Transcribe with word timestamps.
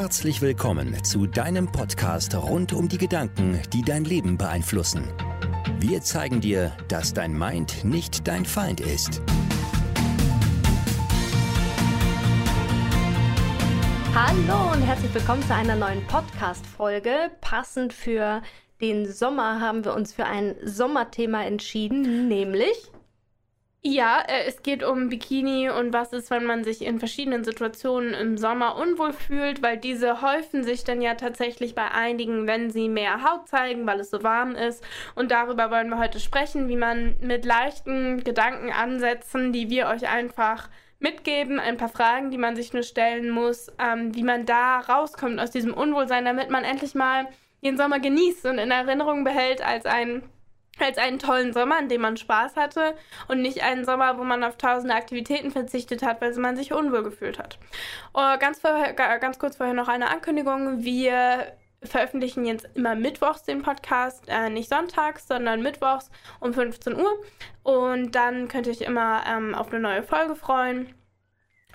Herzlich 0.00 0.40
willkommen 0.40 1.02
zu 1.02 1.26
deinem 1.26 1.72
Podcast 1.72 2.32
rund 2.32 2.72
um 2.72 2.88
die 2.88 2.98
Gedanken, 2.98 3.60
die 3.72 3.82
dein 3.82 4.04
Leben 4.04 4.38
beeinflussen. 4.38 5.02
Wir 5.80 6.02
zeigen 6.02 6.40
dir, 6.40 6.72
dass 6.86 7.12
dein 7.12 7.36
Mind 7.36 7.84
nicht 7.84 8.28
dein 8.28 8.44
Feind 8.44 8.78
ist. 8.78 9.20
Hallo 14.14 14.72
und 14.72 14.82
herzlich 14.82 15.12
willkommen 15.12 15.42
zu 15.42 15.52
einer 15.52 15.74
neuen 15.74 16.06
Podcast-Folge. 16.06 17.32
Passend 17.40 17.92
für 17.92 18.40
den 18.80 19.10
Sommer 19.12 19.60
haben 19.60 19.84
wir 19.84 19.94
uns 19.94 20.12
für 20.12 20.26
ein 20.26 20.54
Sommerthema 20.62 21.42
entschieden, 21.42 22.28
nämlich 22.28 22.92
ja, 23.82 24.20
äh, 24.26 24.44
es 24.46 24.62
geht 24.62 24.82
um 24.82 25.08
Bikini 25.08 25.70
und 25.70 25.92
was 25.92 26.12
ist, 26.12 26.30
wenn 26.30 26.44
man 26.44 26.64
sich 26.64 26.82
in 26.82 26.98
verschiedenen 26.98 27.44
Situationen 27.44 28.12
im 28.12 28.36
Sommer 28.36 28.76
unwohl 28.76 29.12
fühlt, 29.12 29.62
weil 29.62 29.76
diese 29.76 30.20
häufen 30.20 30.64
sich 30.64 30.82
dann 30.82 31.00
ja 31.00 31.14
tatsächlich 31.14 31.74
bei 31.74 31.90
einigen, 31.90 32.46
wenn 32.46 32.70
sie 32.70 32.88
mehr 32.88 33.22
Haut 33.22 33.46
zeigen, 33.48 33.86
weil 33.86 34.00
es 34.00 34.10
so 34.10 34.22
warm 34.24 34.56
ist. 34.56 34.84
Und 35.14 35.30
darüber 35.30 35.70
wollen 35.70 35.90
wir 35.90 35.98
heute 35.98 36.18
sprechen, 36.18 36.68
wie 36.68 36.76
man 36.76 37.16
mit 37.20 37.44
leichten 37.44 38.24
Gedankenansätzen, 38.24 39.52
die 39.52 39.70
wir 39.70 39.86
euch 39.86 40.08
einfach 40.08 40.68
mitgeben, 40.98 41.60
ein 41.60 41.76
paar 41.76 41.88
Fragen, 41.88 42.32
die 42.32 42.38
man 42.38 42.56
sich 42.56 42.72
nur 42.72 42.82
stellen 42.82 43.30
muss, 43.30 43.70
ähm, 43.78 44.12
wie 44.16 44.24
man 44.24 44.44
da 44.44 44.80
rauskommt 44.80 45.38
aus 45.38 45.52
diesem 45.52 45.72
Unwohlsein, 45.72 46.24
damit 46.24 46.50
man 46.50 46.64
endlich 46.64 46.96
mal 46.96 47.28
den 47.62 47.76
Sommer 47.76 48.00
genießt 48.00 48.46
und 48.46 48.58
in 48.58 48.72
Erinnerung 48.72 49.22
behält 49.22 49.64
als 49.64 49.86
ein 49.86 50.22
als 50.80 50.98
einen 50.98 51.18
tollen 51.18 51.52
Sommer, 51.52 51.78
in 51.78 51.88
dem 51.88 52.00
man 52.00 52.16
Spaß 52.16 52.56
hatte 52.56 52.94
und 53.28 53.42
nicht 53.42 53.62
einen 53.62 53.84
Sommer, 53.84 54.18
wo 54.18 54.24
man 54.24 54.44
auf 54.44 54.56
tausende 54.56 54.94
Aktivitäten 54.94 55.50
verzichtet 55.50 56.02
hat, 56.02 56.20
weil 56.20 56.32
man 56.34 56.56
sich 56.56 56.72
unwohl 56.72 57.02
gefühlt 57.02 57.38
hat. 57.38 57.58
Uh, 58.14 58.38
ganz, 58.38 58.60
vorher, 58.60 58.92
ganz 58.94 59.38
kurz 59.38 59.56
vorher 59.56 59.74
noch 59.74 59.88
eine 59.88 60.08
Ankündigung. 60.10 60.84
Wir 60.84 61.52
veröffentlichen 61.82 62.44
jetzt 62.44 62.68
immer 62.74 62.94
mittwochs 62.94 63.44
den 63.44 63.62
Podcast, 63.62 64.24
äh, 64.28 64.50
nicht 64.50 64.68
sonntags, 64.68 65.28
sondern 65.28 65.62
mittwochs 65.62 66.10
um 66.40 66.52
15 66.52 66.96
Uhr. 66.96 67.12
Und 67.62 68.12
dann 68.12 68.48
könnt 68.48 68.66
ihr 68.66 68.72
euch 68.72 68.80
immer 68.80 69.22
ähm, 69.26 69.54
auf 69.54 69.68
eine 69.68 69.80
neue 69.80 70.02
Folge 70.02 70.34
freuen. 70.34 70.94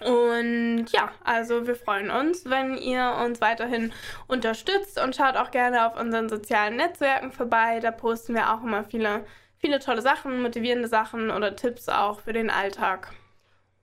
Und 0.02 0.88
ja, 0.92 1.12
also 1.24 1.68
wir 1.68 1.76
freuen 1.76 2.10
uns, 2.10 2.46
wenn 2.50 2.78
ihr 2.78 3.16
uns 3.24 3.42
weiterhin 3.42 3.94
unterstützt 4.28 5.00
und 5.00 5.16
schaut 5.16 5.38
auch 5.38 5.52
gerne 5.52 5.86
auf 5.86 6.00
unseren 6.00 6.30
sozialen 6.30 6.78
Netzwerken 6.78 7.32
vorbei. 7.32 7.80
Da 7.80 7.92
posten 7.92 8.34
wir 8.34 8.54
auch 8.54 8.64
immer 8.64 8.84
viele, 8.84 9.26
viele 9.58 9.80
tolle 9.80 10.02
Sachen, 10.02 10.42
motivierende 10.42 10.88
Sachen 10.88 11.30
oder 11.30 11.56
Tipps 11.56 11.90
auch 11.90 12.22
für 12.22 12.34
den 12.34 12.50
Alltag. 12.50 13.14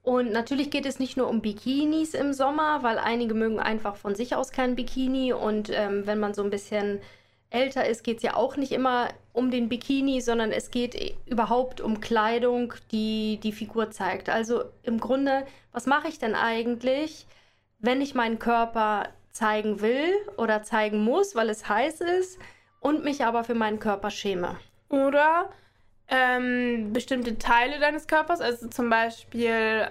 Und 0.03 0.31
natürlich 0.31 0.71
geht 0.71 0.85
es 0.85 0.99
nicht 0.99 1.15
nur 1.15 1.29
um 1.29 1.41
Bikinis 1.41 2.13
im 2.13 2.33
Sommer, 2.33 2.83
weil 2.83 2.97
einige 2.97 3.33
mögen 3.33 3.59
einfach 3.59 3.95
von 3.95 4.15
sich 4.15 4.35
aus 4.35 4.51
kein 4.51 4.75
Bikini. 4.75 5.31
Und 5.31 5.69
ähm, 5.69 6.07
wenn 6.07 6.19
man 6.19 6.33
so 6.33 6.43
ein 6.43 6.49
bisschen 6.49 6.99
älter 7.51 7.85
ist, 7.85 8.03
geht 8.03 8.17
es 8.17 8.23
ja 8.23 8.35
auch 8.35 8.55
nicht 8.55 8.71
immer 8.71 9.09
um 9.33 9.51
den 9.51 9.69
Bikini, 9.69 10.21
sondern 10.21 10.51
es 10.51 10.71
geht 10.71 11.15
überhaupt 11.25 11.81
um 11.81 11.99
Kleidung, 11.99 12.73
die 12.91 13.39
die 13.43 13.51
Figur 13.51 13.91
zeigt. 13.91 14.29
Also 14.29 14.63
im 14.83 14.99
Grunde, 14.99 15.45
was 15.71 15.85
mache 15.85 16.07
ich 16.07 16.17
denn 16.17 16.33
eigentlich, 16.33 17.27
wenn 17.79 18.01
ich 18.01 18.15
meinen 18.15 18.39
Körper 18.39 19.09
zeigen 19.31 19.81
will 19.81 20.13
oder 20.37 20.63
zeigen 20.63 21.03
muss, 21.03 21.35
weil 21.35 21.49
es 21.49 21.67
heiß 21.67 22.01
ist 22.01 22.39
und 22.79 23.03
mich 23.03 23.23
aber 23.23 23.43
für 23.43 23.55
meinen 23.55 23.79
Körper 23.79 24.09
schäme? 24.11 24.57
Oder 24.89 25.49
ähm, 26.07 26.91
bestimmte 26.93 27.37
Teile 27.37 27.79
deines 27.79 28.07
Körpers, 28.07 28.41
also 28.41 28.67
zum 28.67 28.89
Beispiel 28.89 29.87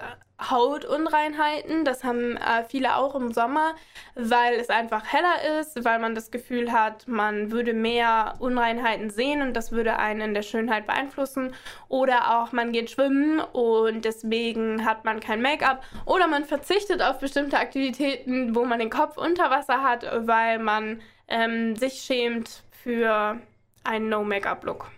Hautunreinheiten. 0.49 1.85
Das 1.85 2.03
haben 2.03 2.37
äh, 2.37 2.63
viele 2.67 2.95
auch 2.95 3.15
im 3.15 3.31
Sommer, 3.31 3.75
weil 4.15 4.55
es 4.55 4.69
einfach 4.69 5.05
heller 5.11 5.59
ist, 5.59 5.83
weil 5.85 5.99
man 5.99 6.15
das 6.15 6.31
Gefühl 6.31 6.71
hat, 6.71 7.07
man 7.07 7.51
würde 7.51 7.73
mehr 7.73 8.35
Unreinheiten 8.39 9.09
sehen 9.09 9.41
und 9.41 9.53
das 9.53 9.71
würde 9.71 9.97
einen 9.97 10.21
in 10.21 10.33
der 10.33 10.41
Schönheit 10.41 10.87
beeinflussen. 10.87 11.53
Oder 11.87 12.39
auch 12.39 12.51
man 12.51 12.71
geht 12.71 12.89
schwimmen 12.89 13.39
und 13.39 14.05
deswegen 14.05 14.85
hat 14.85 15.05
man 15.05 15.19
kein 15.19 15.41
Make-up. 15.41 15.83
Oder 16.05 16.27
man 16.27 16.45
verzichtet 16.45 17.01
auf 17.01 17.19
bestimmte 17.19 17.57
Aktivitäten, 17.57 18.55
wo 18.55 18.65
man 18.65 18.79
den 18.79 18.89
Kopf 18.89 19.17
unter 19.17 19.49
Wasser 19.49 19.83
hat, 19.83 20.05
weil 20.27 20.59
man 20.59 21.01
ähm, 21.27 21.75
sich 21.75 22.01
schämt 22.01 22.63
für 22.71 23.39
einen 23.83 24.09
No-Make-up-Look. 24.09 24.89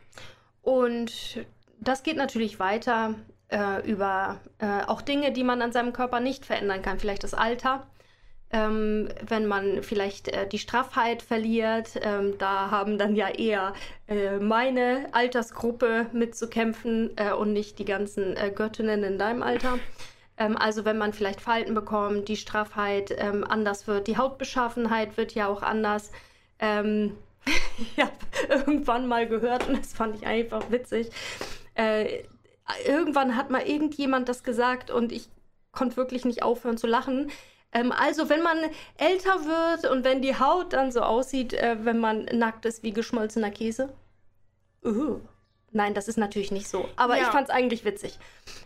Und 0.62 1.46
das 1.80 2.04
geht 2.04 2.16
natürlich 2.18 2.60
weiter 2.60 3.16
äh, 3.54 3.90
über 3.90 4.40
äh, 4.58 4.82
auch 4.88 5.02
Dinge, 5.02 5.32
die 5.32 5.44
man 5.44 5.62
an 5.62 5.72
seinem 5.72 5.94
Körper 5.94 6.20
nicht 6.20 6.46
verändern 6.46 6.82
kann. 6.82 7.00
Vielleicht 7.00 7.24
das 7.24 7.34
Alter, 7.34 7.86
ähm, 8.52 9.10
wenn 9.26 9.46
man 9.46 9.84
vielleicht 9.84 10.28
äh, 10.30 10.48
die 10.48 10.60
Straffheit 10.60 11.22
verliert. 11.22 11.92
Ähm, 12.02 12.38
da 12.40 12.72
haben 12.72 12.98
dann 12.98 13.16
ja 13.16 13.30
eher 13.30 13.74
äh, 14.08 14.38
meine 14.38 15.08
Altersgruppe 15.12 16.08
mitzukämpfen 16.14 17.12
äh, 17.16 17.34
und 17.34 17.54
nicht 17.54 17.80
die 17.80 17.86
ganzen 17.86 18.36
äh, 18.36 18.52
Göttinnen 18.52 19.04
in 19.04 19.18
deinem 19.18 19.44
Alter. 19.44 19.80
Ähm, 20.38 20.58
also 20.58 20.84
wenn 20.84 20.98
man 20.98 21.14
vielleicht 21.14 21.42
Falten 21.42 21.76
bekommt, 21.76 22.28
die 22.28 22.38
Straffheit 22.38 23.14
ähm, 23.18 23.44
anders 23.44 23.88
wird, 23.88 24.08
die 24.08 24.18
Hautbeschaffenheit 24.18 25.18
wird 25.18 25.34
ja 25.34 25.48
auch 25.48 25.62
anders. 25.62 26.12
Ähm, 26.60 27.18
ich 27.78 28.00
habe 28.00 28.12
irgendwann 28.50 29.08
mal 29.08 29.28
gehört 29.28 29.68
und 29.68 29.78
das 29.78 29.94
fand 29.94 30.16
ich 30.16 30.26
einfach 30.26 30.72
witzig. 30.72 31.10
Irgendwann 32.86 33.36
hat 33.36 33.50
mal 33.50 33.62
irgendjemand 33.62 34.30
das 34.30 34.44
gesagt 34.44 34.90
und 34.90 35.12
ich 35.12 35.30
konnte 35.72 35.98
wirklich 35.98 36.26
nicht 36.26 36.44
aufhören 36.44 36.78
zu 36.78 36.88
lachen. 36.88 37.32
Ähm, 37.74 37.92
also, 37.92 38.30
wenn 38.30 38.42
man 38.42 38.58
älter 38.98 39.46
wird 39.46 39.92
und 39.92 40.04
wenn 40.04 40.22
die 40.22 40.38
Haut 40.40 40.74
dann 40.74 40.92
so 40.92 41.02
aussieht, 41.02 41.54
äh, 41.54 41.78
wenn 41.82 42.00
man 42.00 42.26
nackt 42.26 42.66
ist 42.66 42.84
wie 42.84 42.94
geschmolzener 42.94 43.52
Käse. 43.52 43.94
Uh. 44.86 45.20
Nein, 45.76 45.96
das 45.96 46.08
ist 46.08 46.18
natürlich 46.18 46.52
nicht 46.52 46.68
so. 46.68 46.88
Aber 46.96 47.18
ja. 47.18 47.24
ich 47.24 47.30
fand 47.30 47.50
es 47.50 47.54
eigentlich 47.54 47.84
witzig. 47.84 48.20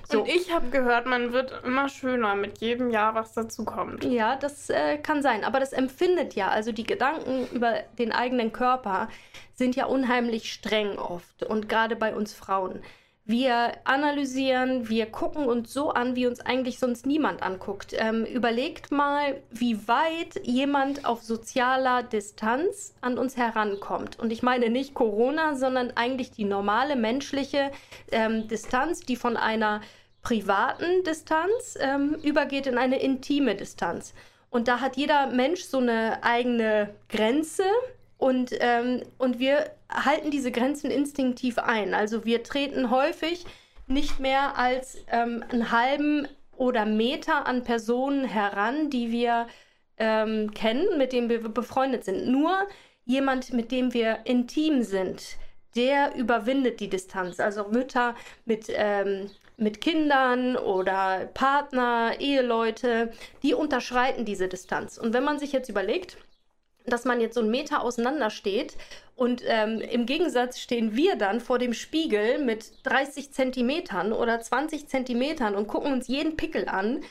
So. 0.10 0.22
Und 0.22 0.28
ich 0.28 0.54
habe 0.54 0.70
gehört, 0.70 1.06
man 1.06 1.32
wird 1.32 1.64
immer 1.64 1.88
schöner 1.88 2.36
mit 2.36 2.58
jedem 2.58 2.90
Jahr, 2.90 3.16
was 3.16 3.34
dazu 3.34 3.64
kommt. 3.64 4.04
Ja, 4.04 4.36
das 4.36 4.70
äh, 4.70 4.98
kann 4.98 5.22
sein. 5.22 5.46
Aber 5.46 5.62
das 5.62 5.72
empfindet 5.72 6.36
ja, 6.36 6.50
also 6.50 6.74
die 6.74 6.84
Gedanken 6.84 7.48
über 7.54 7.76
den 7.98 8.12
eigenen 8.12 8.52
Körper 8.52 9.08
sind 9.56 9.78
ja 9.78 9.86
unheimlich 9.86 10.52
streng 10.52 10.98
oft. 10.98 11.44
Und 11.44 11.70
gerade 11.70 11.96
bei 11.96 12.14
uns 12.14 12.34
Frauen. 12.34 12.84
Wir 13.30 13.74
analysieren, 13.84 14.88
wir 14.88 15.06
gucken 15.08 15.48
uns 15.48 15.74
so 15.74 15.90
an, 15.90 16.16
wie 16.16 16.28
uns 16.28 16.40
eigentlich 16.40 16.80
sonst 16.80 17.06
niemand 17.06 17.44
anguckt. 17.44 17.94
Ähm, 17.98 18.24
überlegt 18.24 18.90
mal, 18.90 19.42
wie 19.52 19.86
weit 19.86 20.40
jemand 20.44 21.04
auf 21.04 21.24
sozialer 21.24 22.04
Distanz 22.04 22.96
an 23.02 23.18
uns 23.18 23.36
herankommt. 23.36 24.18
Und 24.18 24.32
ich 24.32 24.44
meine 24.44 24.70
nicht 24.70 24.94
Corona, 24.94 25.56
sondern 25.56 25.92
eigentlich 25.98 26.32
die 26.32 26.46
normale 26.46 26.96
menschliche 26.96 27.72
ähm, 28.14 28.48
Distanz, 28.48 29.02
die 29.02 29.18
von 29.18 29.36
einer 29.36 29.82
privaten 30.22 31.04
Distanz 31.04 31.78
ähm, 31.82 32.16
übergeht 32.24 32.66
in 32.66 32.78
eine 32.78 32.98
intime 33.02 33.56
Distanz. 33.56 34.14
Und 34.50 34.70
da 34.70 34.80
hat 34.80 34.96
jeder 34.96 35.28
Mensch 35.28 35.64
so 35.64 35.80
eine 35.80 36.24
eigene 36.24 36.96
Grenze, 37.10 37.64
und, 38.18 38.52
ähm, 38.60 39.04
und 39.18 39.40
wir 39.40 39.72
halten 39.92 40.32
diese 40.32 40.52
Grenzen 40.52 40.92
instinktiv 40.92 41.60
ein. 41.60 41.94
Also 41.94 42.26
wir 42.26 42.44
treten 42.44 42.90
häufig 42.90 43.46
nicht 43.88 44.20
mehr 44.20 44.58
als 44.58 44.98
ähm, 45.12 45.44
einen 45.50 45.72
halben 45.72 46.28
oder 46.58 46.86
Meter 46.86 47.46
an 47.46 47.64
Personen 47.64 48.26
heran, 48.26 48.90
die 48.90 49.12
wir 49.12 49.48
ähm, 49.98 50.52
kennen, 50.54 50.98
mit 50.98 51.14
denen 51.14 51.30
wir 51.30 51.48
befreundet 51.48 52.04
sind. 52.04 52.28
Nur 52.28 52.68
jemand, 53.06 53.54
mit 53.54 53.72
dem 53.72 53.94
wir 53.94 54.20
intim 54.26 54.84
sind, 54.84 55.38
der 55.76 56.16
überwindet 56.16 56.80
die 56.80 56.90
Distanz. 56.90 57.40
Also 57.40 57.68
Mütter 57.70 58.16
mit, 58.46 58.66
ähm, 58.70 59.30
mit 59.58 59.80
Kindern 59.80 60.56
oder 60.58 61.30
Partner, 61.34 62.14
Eheleute, 62.20 63.12
die 63.44 63.54
unterschreiten 63.54 64.26
diese 64.26 64.48
Distanz. 64.48 64.98
Und 64.98 65.14
wenn 65.14 65.24
man 65.24 65.40
sich 65.40 65.52
jetzt 65.52 65.70
überlegt, 65.70 66.18
dass 66.88 67.06
man 67.06 67.22
jetzt 67.22 67.36
so 67.36 67.42
einen 67.42 67.52
Meter 67.52 67.82
auseinander 67.82 68.30
steht 68.30 68.78
und 69.16 69.44
ähm, 69.46 69.82
im 69.82 70.06
Gegensatz 70.06 70.60
stehen 70.60 70.96
wir 70.96 71.16
dann 71.16 71.42
vor 71.42 71.60
dem 71.60 71.74
Spiegel 71.74 72.40
mit 72.40 72.72
30 72.84 73.32
Zentimetern 73.32 74.14
oder 74.14 74.40
20 74.40 74.88
Zentimetern 74.88 75.56
und 75.56 75.68
gucken 75.68 75.92
uns 75.92 76.08
jeden 76.08 76.38
Pickel 76.38 76.68
an. 76.68 77.04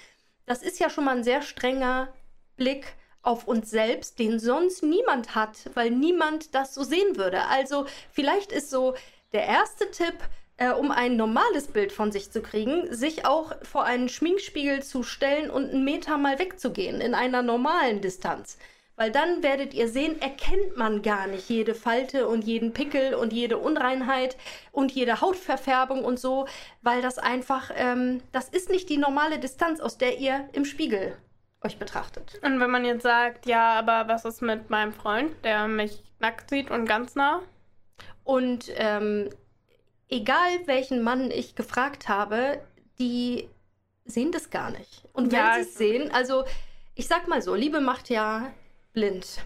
Das 0.47 0.63
ist 0.63 0.81
ja 0.81 0.89
schon 0.89 1.05
mal 1.05 1.17
ein 1.17 1.25
sehr 1.25 1.43
strenger 1.43 2.09
Blick 2.57 2.87
auf 3.23 3.47
uns 3.49 3.71
selbst, 3.71 4.19
den 4.19 4.39
sonst 4.39 4.83
niemand 4.83 5.35
hat, 5.35 5.71
weil 5.75 5.91
niemand 5.91 6.55
das 6.55 6.75
so 6.75 6.83
sehen 6.85 7.17
würde. 7.17 7.47
Also 7.47 7.87
vielleicht 8.13 8.53
ist 8.53 8.71
so 8.71 8.95
der 9.33 9.45
erste 9.45 9.91
Tipp, 9.91 10.15
äh, 10.59 10.71
um 10.71 10.91
ein 10.91 11.17
normales 11.17 11.67
Bild 11.67 11.93
von 11.93 12.13
sich 12.13 12.31
zu 12.31 12.41
kriegen, 12.41 12.95
sich 12.95 13.27
auch 13.27 13.53
vor 13.63 13.85
einen 13.85 14.09
Schminkspiegel 14.09 14.83
zu 14.83 15.03
stellen 15.03 15.51
und 15.51 15.71
einen 15.71 15.85
Meter 15.85 16.17
mal 16.17 16.39
wegzugehen 16.39 17.01
in 17.01 17.15
einer 17.15 17.43
normalen 17.43 18.01
Distanz. 18.01 18.59
Weil 18.97 19.11
dann 19.13 19.43
werdet 19.43 19.75
ihr 19.75 19.89
sehen, 19.89 20.21
erkennt 20.23 20.77
man 20.77 21.03
gar 21.03 21.27
nicht 21.27 21.49
jede 21.51 21.75
Falte 21.75 22.27
und 22.29 22.45
jeden 22.45 22.73
Pickel 22.73 23.15
und 23.15 23.33
jede 23.33 23.59
Unreinheit 23.59 24.37
und 24.73 24.91
jede 24.93 25.21
Hautverfärbung 25.21 26.05
und 26.05 26.19
so, 26.19 26.47
weil 26.83 27.03
das 27.03 27.19
einfach, 27.19 27.71
ähm, 27.77 28.23
das 28.33 28.49
ist 28.49 28.71
nicht 28.71 28.89
die 28.89 28.97
normale 28.97 29.39
Distanz, 29.39 29.81
aus 29.81 29.99
der 29.99 30.19
ihr 30.19 30.49
im 30.53 30.65
Spiegel 30.65 31.17
euch 31.63 31.79
betrachtet. 31.79 32.39
Und 32.43 32.61
wenn 32.61 32.71
man 32.71 32.85
jetzt 32.85 33.03
sagt, 33.03 33.47
ja, 33.47 33.75
aber 33.79 34.09
was 34.09 34.25
ist 34.25 34.41
mit 34.43 34.71
meinem 34.71 34.93
Freund, 34.93 35.33
der 35.45 35.69
mich 35.69 36.03
nackt 36.19 36.49
sieht 36.51 36.71
und 36.71 36.87
ganz 36.87 37.15
nah? 37.17 37.43
Und 38.25 38.71
ähm, 38.77 39.31
egal 40.09 40.49
welchen 40.67 41.03
Mann 41.03 41.31
ich 41.31 41.55
gefragt 41.55 42.09
habe, 42.09 42.61
die 42.99 43.49
sehen 44.05 44.33
das 44.33 44.51
gar 44.51 44.71
nicht. 44.71 45.05
Und 45.13 45.33
wenn 45.33 45.39
Ja, 45.39 45.55
sie 45.55 45.61
es 45.61 45.75
sehen, 45.77 46.11
also 46.13 46.45
ich 46.95 47.09
sag 47.09 47.29
mal 47.29 47.43
so, 47.43 47.55
Liebe 47.55 47.81
macht 47.81 48.09
ja 48.11 48.53
blind. 48.97 49.39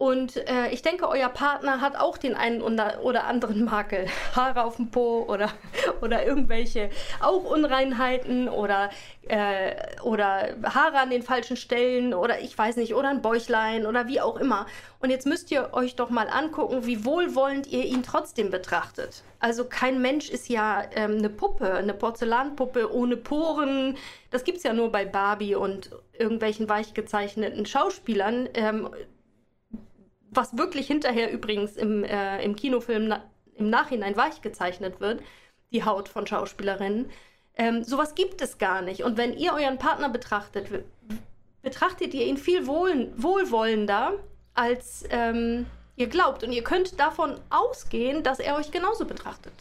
Und 0.00 0.38
äh, 0.48 0.70
ich 0.70 0.80
denke, 0.80 1.06
euer 1.10 1.28
Partner 1.28 1.82
hat 1.82 1.94
auch 1.94 2.16
den 2.16 2.34
einen 2.34 2.62
oder, 2.62 3.24
anderen 3.26 3.66
Makel. 3.66 4.06
Haare 4.34 4.64
auf 4.64 4.76
dem 4.76 4.90
Po 4.90 5.26
oder, 5.28 5.50
oder 6.00 6.24
irgendwelche 6.24 6.88
auch 7.20 7.44
Unreinheiten 7.44 8.48
oder, 8.48 8.88
äh, 9.28 9.74
oder 10.02 10.56
Haare 10.64 11.00
an 11.00 11.10
den 11.10 11.20
falschen 11.20 11.58
Stellen 11.58 12.14
oder 12.14 12.40
ich 12.40 12.56
weiß 12.56 12.76
nicht, 12.76 12.94
oder 12.94 13.10
ein 13.10 13.20
Bäuchlein 13.20 13.84
oder 13.84 14.08
wie 14.08 14.22
auch 14.22 14.38
immer. 14.38 14.64
Und 15.00 15.10
jetzt 15.10 15.26
müsst 15.26 15.50
ihr 15.50 15.74
euch 15.74 15.96
doch 15.96 16.08
mal 16.08 16.30
angucken, 16.30 16.86
wie 16.86 17.04
wohlwollend 17.04 17.66
ihr 17.66 17.84
ihn 17.84 18.02
trotzdem 18.02 18.50
betrachtet. 18.50 19.22
Also 19.38 19.66
kein 19.66 20.00
Mensch 20.00 20.30
ist 20.30 20.48
ja 20.48 20.82
ähm, 20.94 21.18
eine 21.18 21.28
Puppe, 21.28 21.74
eine 21.74 21.92
Porzellanpuppe 21.92 22.90
ohne 22.90 23.18
Poren. 23.18 23.98
Das 24.30 24.44
gibt's 24.44 24.62
ja 24.62 24.72
nur 24.72 24.90
bei 24.90 25.04
Barbie 25.04 25.56
und 25.56 25.90
irgendwelchen 26.18 26.70
weich 26.70 26.94
gezeichneten 26.94 27.66
Schauspielern. 27.66 28.48
Ähm, 28.54 28.88
was 30.30 30.56
wirklich 30.56 30.86
hinterher 30.86 31.30
übrigens 31.30 31.76
im, 31.76 32.04
äh, 32.04 32.42
im 32.42 32.56
Kinofilm 32.56 33.08
na 33.08 33.24
im 33.56 33.68
Nachhinein 33.68 34.16
weich 34.16 34.40
gezeichnet 34.40 35.00
wird, 35.00 35.22
die 35.70 35.84
Haut 35.84 36.08
von 36.08 36.26
Schauspielerinnen. 36.26 37.10
Ähm, 37.56 37.84
sowas 37.84 38.14
gibt 38.14 38.40
es 38.40 38.56
gar 38.56 38.80
nicht. 38.80 39.02
Und 39.02 39.18
wenn 39.18 39.36
ihr 39.36 39.52
euren 39.52 39.76
Partner 39.76 40.08
betrachtet, 40.08 40.68
betrachtet 41.60 42.14
ihr 42.14 42.24
ihn 42.24 42.38
viel 42.38 42.66
wohl 42.66 43.12
wohlwollender, 43.16 44.14
als 44.54 45.04
ähm, 45.10 45.66
ihr 45.96 46.06
glaubt. 46.06 46.42
Und 46.42 46.52
ihr 46.52 46.64
könnt 46.64 46.98
davon 46.98 47.38
ausgehen, 47.50 48.22
dass 48.22 48.40
er 48.40 48.56
euch 48.56 48.70
genauso 48.70 49.04
betrachtet. 49.04 49.52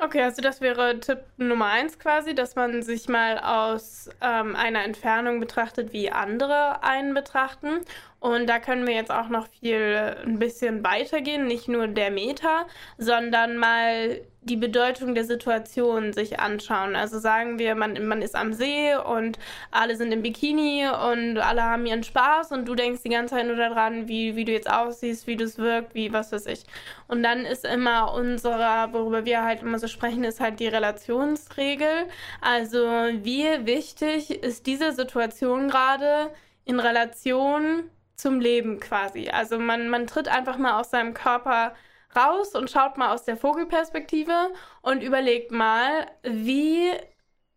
Okay, 0.00 0.22
also 0.22 0.40
das 0.40 0.60
wäre 0.60 1.00
Tipp 1.00 1.24
Nummer 1.38 1.66
eins 1.66 1.98
quasi, 1.98 2.32
dass 2.32 2.54
man 2.54 2.82
sich 2.82 3.08
mal 3.08 3.38
aus 3.38 4.08
ähm, 4.20 4.54
einer 4.54 4.84
Entfernung 4.84 5.40
betrachtet, 5.40 5.92
wie 5.92 6.10
andere 6.12 6.84
einen 6.84 7.14
betrachten. 7.14 7.80
Und 8.20 8.48
da 8.48 8.58
können 8.58 8.86
wir 8.86 8.94
jetzt 8.94 9.12
auch 9.12 9.28
noch 9.28 9.46
viel 9.48 10.16
ein 10.24 10.38
bisschen 10.40 10.84
weitergehen, 10.84 11.46
nicht 11.46 11.68
nur 11.68 11.86
der 11.86 12.10
Meta, 12.10 12.66
sondern 12.96 13.58
mal 13.58 14.20
die 14.40 14.56
Bedeutung 14.56 15.14
der 15.14 15.24
Situation 15.24 16.12
sich 16.12 16.40
anschauen. 16.40 16.96
Also 16.96 17.18
sagen 17.18 17.58
wir, 17.58 17.74
man, 17.74 18.06
man 18.08 18.22
ist 18.22 18.34
am 18.34 18.52
See 18.52 18.96
und 18.96 19.38
alle 19.70 19.94
sind 19.96 20.10
im 20.10 20.22
Bikini 20.22 20.86
und 20.88 21.38
alle 21.38 21.62
haben 21.62 21.86
ihren 21.86 22.02
Spaß 22.02 22.52
und 22.52 22.66
du 22.66 22.74
denkst 22.74 23.02
die 23.04 23.10
ganze 23.10 23.34
Zeit 23.34 23.46
nur 23.46 23.56
daran, 23.56 24.08
wie, 24.08 24.34
wie 24.34 24.44
du 24.44 24.52
jetzt 24.52 24.70
aussiehst, 24.70 25.26
wie 25.26 25.36
du 25.36 25.44
es 25.44 25.58
wirkt, 25.58 25.94
wie 25.94 26.12
was 26.12 26.32
weiß 26.32 26.46
ich. 26.46 26.64
Und 27.06 27.22
dann 27.22 27.44
ist 27.44 27.64
immer 27.64 28.14
unsere, 28.14 28.88
worüber 28.92 29.24
wir 29.24 29.44
halt 29.44 29.62
immer 29.62 29.78
so 29.78 29.86
sprechen, 29.86 30.24
ist 30.24 30.40
halt 30.40 30.60
die 30.60 30.68
Relationsregel. 30.68 32.06
Also 32.40 32.78
wie 32.78 33.44
wichtig 33.66 34.42
ist 34.42 34.66
diese 34.66 34.92
Situation 34.92 35.68
gerade 35.68 36.30
in 36.64 36.80
Relation 36.80 37.90
zum 38.18 38.40
Leben 38.40 38.80
quasi. 38.80 39.30
Also 39.30 39.58
man, 39.58 39.88
man 39.88 40.06
tritt 40.06 40.28
einfach 40.28 40.58
mal 40.58 40.78
aus 40.78 40.90
seinem 40.90 41.14
Körper 41.14 41.74
raus 42.16 42.54
und 42.54 42.70
schaut 42.70 42.98
mal 42.98 43.14
aus 43.14 43.24
der 43.24 43.36
Vogelperspektive 43.36 44.52
und 44.82 45.02
überlegt 45.02 45.52
mal, 45.52 46.06
wie, 46.22 46.90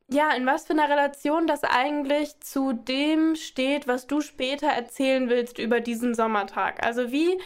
ja, 0.07 0.31
in 0.33 0.45
was 0.45 0.67
für 0.67 0.73
einer 0.73 0.89
Relation 0.89 1.47
das 1.47 1.63
eigentlich 1.63 2.39
zu 2.41 2.73
dem 2.73 3.35
steht, 3.35 3.87
was 3.87 4.07
du 4.07 4.21
später 4.21 4.67
erzählen 4.67 5.29
willst 5.29 5.57
über 5.57 5.79
diesen 5.81 6.13
Sommertag. 6.13 6.85
Also 6.85 7.11
wie, 7.11 7.39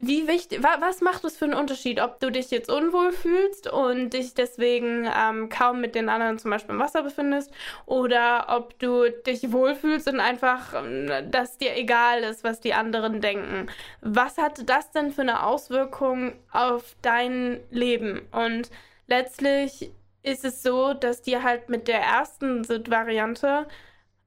wie 0.00 0.26
wichtig, 0.26 0.62
wa 0.62 0.76
was 0.80 1.02
macht 1.02 1.24
es 1.24 1.36
für 1.36 1.44
einen 1.44 1.54
Unterschied, 1.54 2.00
ob 2.00 2.20
du 2.20 2.30
dich 2.30 2.50
jetzt 2.50 2.70
unwohl 2.70 3.12
fühlst 3.12 3.70
und 3.70 4.10
dich 4.10 4.32
deswegen 4.32 5.06
ähm, 5.14 5.50
kaum 5.50 5.80
mit 5.80 5.94
den 5.94 6.08
anderen 6.08 6.38
zum 6.38 6.50
Beispiel 6.50 6.74
im 6.74 6.80
Wasser 6.80 7.02
befindest 7.02 7.52
oder 7.84 8.46
ob 8.48 8.78
du 8.78 9.10
dich 9.10 9.52
wohlfühlst 9.52 10.08
und 10.08 10.20
einfach, 10.20 10.72
ähm, 10.74 11.30
dass 11.30 11.58
dir 11.58 11.76
egal 11.76 12.20
ist, 12.20 12.44
was 12.44 12.60
die 12.60 12.72
anderen 12.72 13.20
denken. 13.20 13.66
Was 14.00 14.38
hat 14.38 14.68
das 14.68 14.90
denn 14.90 15.12
für 15.12 15.22
eine 15.22 15.44
Auswirkung 15.44 16.32
auf 16.50 16.96
dein 17.02 17.60
Leben? 17.70 18.22
Und 18.32 18.70
letztlich 19.06 19.90
ist 20.22 20.46
es 20.46 20.62
so, 20.62 20.94
dass 20.94 21.20
dir 21.20 21.42
halt 21.42 21.68
mit 21.68 21.88
der 21.88 22.00
ersten 22.00 22.66
Variante 22.68 23.66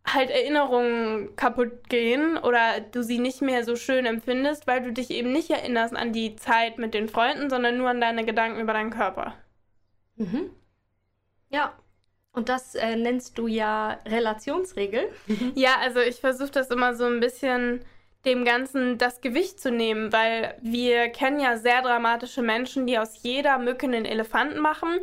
halt 0.06 0.30
Erinnerungen 0.30 1.36
kaputt 1.36 1.90
gehen 1.90 2.38
oder 2.38 2.82
du 2.92 3.04
sie 3.04 3.20
nicht 3.20 3.42
mehr 3.42 3.64
so 3.64 3.76
schön 3.76 4.06
empfindest, 4.06 4.68
weil 4.68 4.82
du 4.82 4.92
dich 4.92 5.12
eben 5.12 5.32
nicht 5.32 5.50
erinnerst 5.50 5.96
an 5.96 6.12
die 6.12 6.36
Zeit 6.36 6.78
mit 6.78 6.94
den 6.94 7.08
Freunden, 7.08 7.50
sondern 7.50 7.78
nur 7.78 7.90
an 7.90 8.02
deine 8.02 8.26
Gedanken 8.26 8.60
über 8.60 8.74
deinen 8.74 8.90
Körper. 8.90 9.36
Mhm. 10.16 10.50
Ja. 11.50 11.74
Und 12.34 12.50
das 12.50 12.74
äh, 12.74 12.96
nennst 12.96 13.38
du 13.38 13.48
ja 13.48 14.00
Relationsregel. 14.06 15.10
Ja, 15.56 15.78
also 15.80 16.00
ich 16.00 16.20
versuche 16.20 16.52
das 16.52 16.72
immer 16.72 16.96
so 16.96 17.06
ein 17.06 17.20
bisschen 17.20 17.86
dem 18.26 18.46
Ganzen 18.46 18.98
das 18.98 19.20
Gewicht 19.22 19.60
zu 19.60 19.72
nehmen, 19.72 20.14
weil 20.14 20.56
wir 20.62 21.10
kennen 21.10 21.40
ja 21.40 21.58
sehr 21.58 21.82
dramatische 21.82 22.42
Menschen, 22.42 22.88
die 22.88 22.98
aus 22.98 23.22
jeder 23.22 23.58
Mücke 23.58 23.86
einen 23.86 24.06
Elefanten 24.06 24.60
machen. 24.60 25.00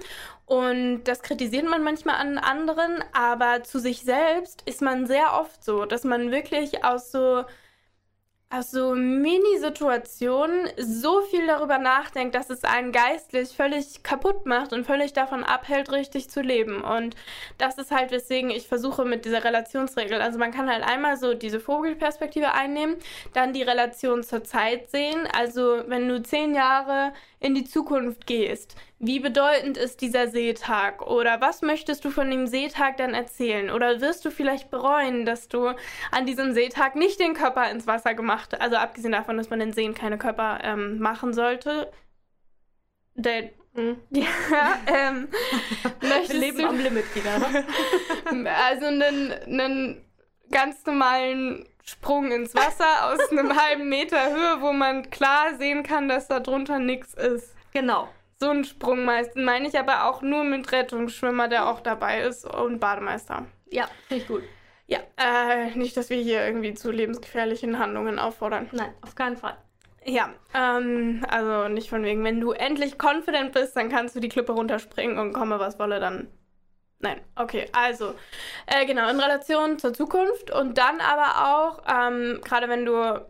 Und 0.46 1.05
das 1.05 1.22
kritisiert 1.22 1.69
man 1.69 1.84
manchmal 1.84 2.17
an 2.17 2.38
anderen, 2.38 3.05
aber 3.12 3.62
zu 3.62 3.78
sich 3.78 4.02
selbst 4.02 4.62
ist 4.67 4.82
man 4.82 5.06
sehr 5.06 5.38
oft 5.38 5.62
so, 5.62 5.84
dass 5.84 6.05
man 6.05 6.31
wirklich 6.32 6.82
aus 6.84 7.12
so 7.12 7.44
aus 8.52 8.73
so 8.73 8.97
Mini-Situationen 8.97 10.70
so 10.76 11.23
viel 11.23 11.47
darüber 11.47 11.79
nachdenkt, 11.79 12.35
dass 12.35 12.50
es 12.50 12.64
einen 12.64 12.91
geistlich 12.91 13.50
völlig 13.50 14.02
kaputt 14.02 14.44
macht 14.44 14.73
und 14.73 14.85
völlig 14.85 15.12
davon 15.12 15.44
abhält, 15.44 15.93
richtig 15.93 16.31
zu 16.31 16.41
leben. 16.41 16.82
Und 16.82 17.14
das 17.58 17.79
ist 17.79 17.93
halt, 17.93 18.11
weswegen 18.11 18.50
ich 18.50 18.67
versuche 18.67 19.05
mit 19.05 19.25
dieser 19.25 19.44
Relationsregel. 19.44 20.20
Also 20.20 20.41
man 20.41 20.50
kann 20.50 20.69
halt 20.69 20.82
einmal 20.82 21.17
so 21.17 21.35
diese 21.35 21.61
Vogelperspektive 21.61 22.52
einnehmen, 22.52 22.97
dann 23.35 23.52
die 23.52 23.62
Relation 23.62 24.25
zur 24.25 24.43
Zeit 24.43 24.91
sehen. 24.91 25.29
Also 25.32 25.85
wenn 25.87 26.08
du 26.08 26.20
zehn 26.20 26.52
Jahre 26.52 27.12
in 27.40 27.54
die 27.54 27.64
Zukunft 27.64 28.26
gehst, 28.26 28.76
wie 28.98 29.19
bedeutend 29.19 29.78
ist 29.78 30.02
dieser 30.02 30.28
Seetag? 30.28 31.00
Oder 31.00 31.40
was 31.40 31.62
möchtest 31.62 32.04
du 32.04 32.10
von 32.10 32.31
dem 32.31 32.46
Seetag 32.46 32.98
dann 32.98 33.14
erzählen? 33.14 33.70
Oder 33.70 34.02
wirst 34.02 34.26
du 34.26 34.31
vielleicht 34.31 34.70
bereuen, 34.70 35.25
dass 35.25 35.48
du 35.48 35.72
an 36.10 36.26
diesem 36.26 36.52
Seetag 36.52 36.96
nicht 36.96 37.18
den 37.18 37.32
Körper 37.32 37.70
ins 37.70 37.87
Wasser 37.87 38.14
gemacht 38.14 38.52
hast? 38.52 38.61
Also 38.61 38.76
abgesehen 38.76 39.12
davon, 39.12 39.38
dass 39.38 39.49
man 39.49 39.62
in 39.62 39.73
Seen 39.73 39.94
keine 39.94 40.18
Körper 40.18 40.61
ähm, 40.62 40.99
machen 40.99 41.32
sollte. 41.32 41.90
Der, 43.14 43.50
ja, 44.11 44.78
ähm, 44.87 45.28
möchtest 46.02 46.32
Wir 46.35 46.40
leben 46.40 46.59
du, 46.59 46.68
am 46.68 46.78
Limit 46.78 47.06
wieder. 47.14 47.64
also 48.66 48.87
einen, 48.87 49.32
einen 49.32 50.04
ganz 50.50 50.85
normalen 50.85 51.66
Sprung 51.90 52.30
ins 52.32 52.54
Wasser 52.54 53.12
aus 53.12 53.30
einem 53.30 53.56
halben 53.62 53.88
Meter 53.88 54.30
Höhe, 54.30 54.61
wo 54.61 54.73
man 54.73 55.11
klar 55.11 55.54
sehen 55.59 55.82
kann, 55.82 56.09
dass 56.09 56.28
da 56.28 56.40
drunter 56.40 56.78
nichts 56.78 57.14
ist. 57.14 57.54
genau. 57.73 58.09
So 58.42 58.49
einen 58.49 58.64
Sprung 58.64 59.04
meistens 59.04 59.44
meine 59.44 59.68
ich 59.68 59.78
aber 59.78 60.06
auch 60.06 60.23
nur 60.23 60.44
mit 60.44 60.73
Rettungsschwimmer, 60.73 61.49
der 61.49 61.68
auch 61.68 61.80
dabei 61.80 62.23
ist 62.23 62.47
und 62.47 62.80
Bademeister. 62.80 63.44
Ja, 63.70 63.87
finde 64.09 64.23
ich 64.23 64.28
gut. 64.28 64.42
Ja, 64.87 64.99
äh, 65.18 65.76
nicht, 65.76 65.94
dass 65.97 66.09
wir 66.09 66.16
hier 66.16 66.44
irgendwie 66.47 66.73
zu 66.73 66.90
lebensgefährlichen 66.90 67.78
Handlungen 67.78 68.18
auffordern. 68.18 68.68
Nein, 68.73 68.94
auf 69.02 69.14
keinen 69.14 69.37
Fall. 69.37 69.56
Ja, 70.04 70.30
ähm, 70.54 71.25
also 71.28 71.68
nicht 71.68 71.90
von 71.90 72.02
wegen, 72.02 72.25
wenn 72.25 72.40
du 72.40 72.52
endlich 72.52 72.97
confident 73.00 73.52
bist, 73.52 73.76
dann 73.76 73.90
kannst 73.90 74.16
du 74.16 74.20
die 74.20 74.30
Klippe 74.30 74.52
runterspringen 74.52 75.18
und 75.18 75.32
komme 75.32 75.59
was 75.61 75.78
wolle, 75.78 76.00
dann. 76.00 76.28
Nein, 77.02 77.19
okay, 77.35 77.66
also, 77.73 78.14
äh, 78.66 78.85
genau, 78.85 79.09
in 79.09 79.19
Relation 79.19 79.78
zur 79.78 79.95
Zukunft 79.95 80.50
und 80.50 80.76
dann 80.76 81.00
aber 81.00 81.49
auch, 81.49 81.83
ähm, 81.88 82.40
gerade 82.45 82.69
wenn 82.69 82.85
du, 82.85 83.25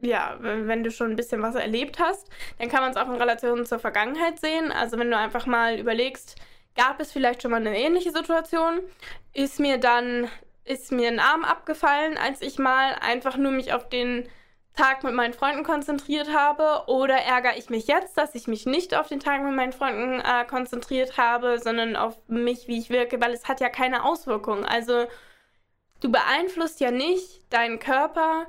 ja, 0.00 0.36
wenn 0.38 0.84
du 0.84 0.90
schon 0.90 1.12
ein 1.12 1.16
bisschen 1.16 1.40
was 1.40 1.54
erlebt 1.54 1.98
hast, 1.98 2.28
dann 2.58 2.68
kann 2.68 2.82
man 2.82 2.90
es 2.90 2.98
auch 2.98 3.08
in 3.08 3.14
Relation 3.16 3.64
zur 3.64 3.78
Vergangenheit 3.78 4.38
sehen. 4.38 4.70
Also 4.70 4.98
wenn 4.98 5.10
du 5.10 5.16
einfach 5.16 5.46
mal 5.46 5.78
überlegst, 5.78 6.36
gab 6.74 7.00
es 7.00 7.10
vielleicht 7.10 7.40
schon 7.40 7.52
mal 7.52 7.66
eine 7.66 7.78
ähnliche 7.78 8.12
Situation? 8.12 8.80
Ist 9.32 9.60
mir 9.60 9.78
dann, 9.78 10.28
ist 10.64 10.92
mir 10.92 11.08
ein 11.08 11.18
Arm 11.18 11.44
abgefallen, 11.44 12.18
als 12.18 12.42
ich 12.42 12.58
mal 12.58 12.96
einfach 13.00 13.38
nur 13.38 13.52
mich 13.52 13.72
auf 13.72 13.88
den 13.88 14.28
Tag 14.76 15.04
mit 15.04 15.14
meinen 15.14 15.32
Freunden 15.32 15.64
konzentriert 15.64 16.32
habe 16.32 16.84
oder 16.86 17.16
ärgere 17.16 17.56
ich 17.56 17.70
mich 17.70 17.86
jetzt, 17.86 18.18
dass 18.18 18.34
ich 18.34 18.46
mich 18.46 18.66
nicht 18.66 18.94
auf 18.94 19.08
den 19.08 19.20
Tag 19.20 19.42
mit 19.42 19.54
meinen 19.54 19.72
Freunden 19.72 20.20
äh, 20.20 20.44
konzentriert 20.44 21.16
habe, 21.16 21.58
sondern 21.58 21.96
auf 21.96 22.16
mich, 22.28 22.68
wie 22.68 22.78
ich 22.78 22.90
wirke, 22.90 23.20
weil 23.20 23.32
es 23.32 23.48
hat 23.48 23.60
ja 23.60 23.70
keine 23.70 24.04
Auswirkung. 24.04 24.64
Also 24.66 25.06
du 26.00 26.12
beeinflusst 26.12 26.80
ja 26.80 26.90
nicht 26.90 27.52
deinen 27.52 27.78
Körper 27.78 28.46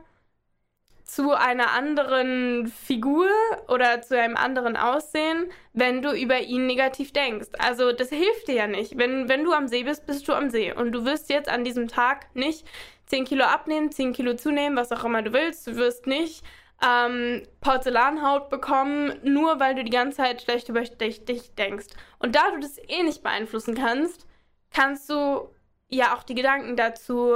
zu 1.07 1.31
einer 1.31 1.71
anderen 1.71 2.67
Figur 2.67 3.29
oder 3.69 4.01
zu 4.01 4.19
einem 4.19 4.35
anderen 4.35 4.75
Aussehen, 4.75 5.49
wenn 5.73 6.01
du 6.01 6.11
über 6.11 6.41
ihn 6.41 6.67
negativ 6.67 7.13
denkst. 7.13 7.47
Also 7.57 7.93
das 7.93 8.09
hilft 8.09 8.49
dir 8.49 8.55
ja 8.55 8.67
nicht. 8.67 8.97
Wenn, 8.97 9.29
wenn 9.29 9.45
du 9.45 9.53
am 9.53 9.69
See 9.69 9.83
bist, 9.83 10.05
bist 10.05 10.27
du 10.27 10.33
am 10.33 10.49
See. 10.49 10.73
Und 10.73 10.91
du 10.91 11.05
wirst 11.05 11.29
jetzt 11.29 11.49
an 11.49 11.63
diesem 11.63 11.87
Tag 11.87 12.35
nicht 12.35 12.67
10 13.05 13.23
Kilo 13.23 13.45
abnehmen, 13.45 13.89
10 13.89 14.11
Kilo 14.11 14.35
zunehmen, 14.35 14.77
was 14.77 14.91
auch 14.91 15.05
immer 15.05 15.21
du 15.21 15.31
willst. 15.31 15.65
Du 15.65 15.77
wirst 15.77 16.07
nicht 16.07 16.43
ähm, 16.85 17.43
Porzellanhaut 17.61 18.49
bekommen, 18.49 19.13
nur 19.23 19.61
weil 19.61 19.75
du 19.75 19.85
die 19.85 19.91
ganze 19.91 20.17
Zeit 20.17 20.41
schlecht 20.41 20.67
über 20.67 20.81
dich, 20.81 21.23
dich 21.23 21.55
denkst. 21.55 21.87
Und 22.19 22.35
da 22.35 22.51
du 22.51 22.59
das 22.59 22.77
eh 22.77 23.03
nicht 23.03 23.23
beeinflussen 23.23 23.75
kannst, 23.75 24.27
kannst 24.71 25.09
du 25.09 25.49
ja 25.87 26.15
auch 26.15 26.23
die 26.23 26.35
Gedanken 26.35 26.75
dazu 26.75 27.33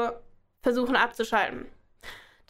versuchen 0.61 0.97
abzuschalten. 0.97 1.67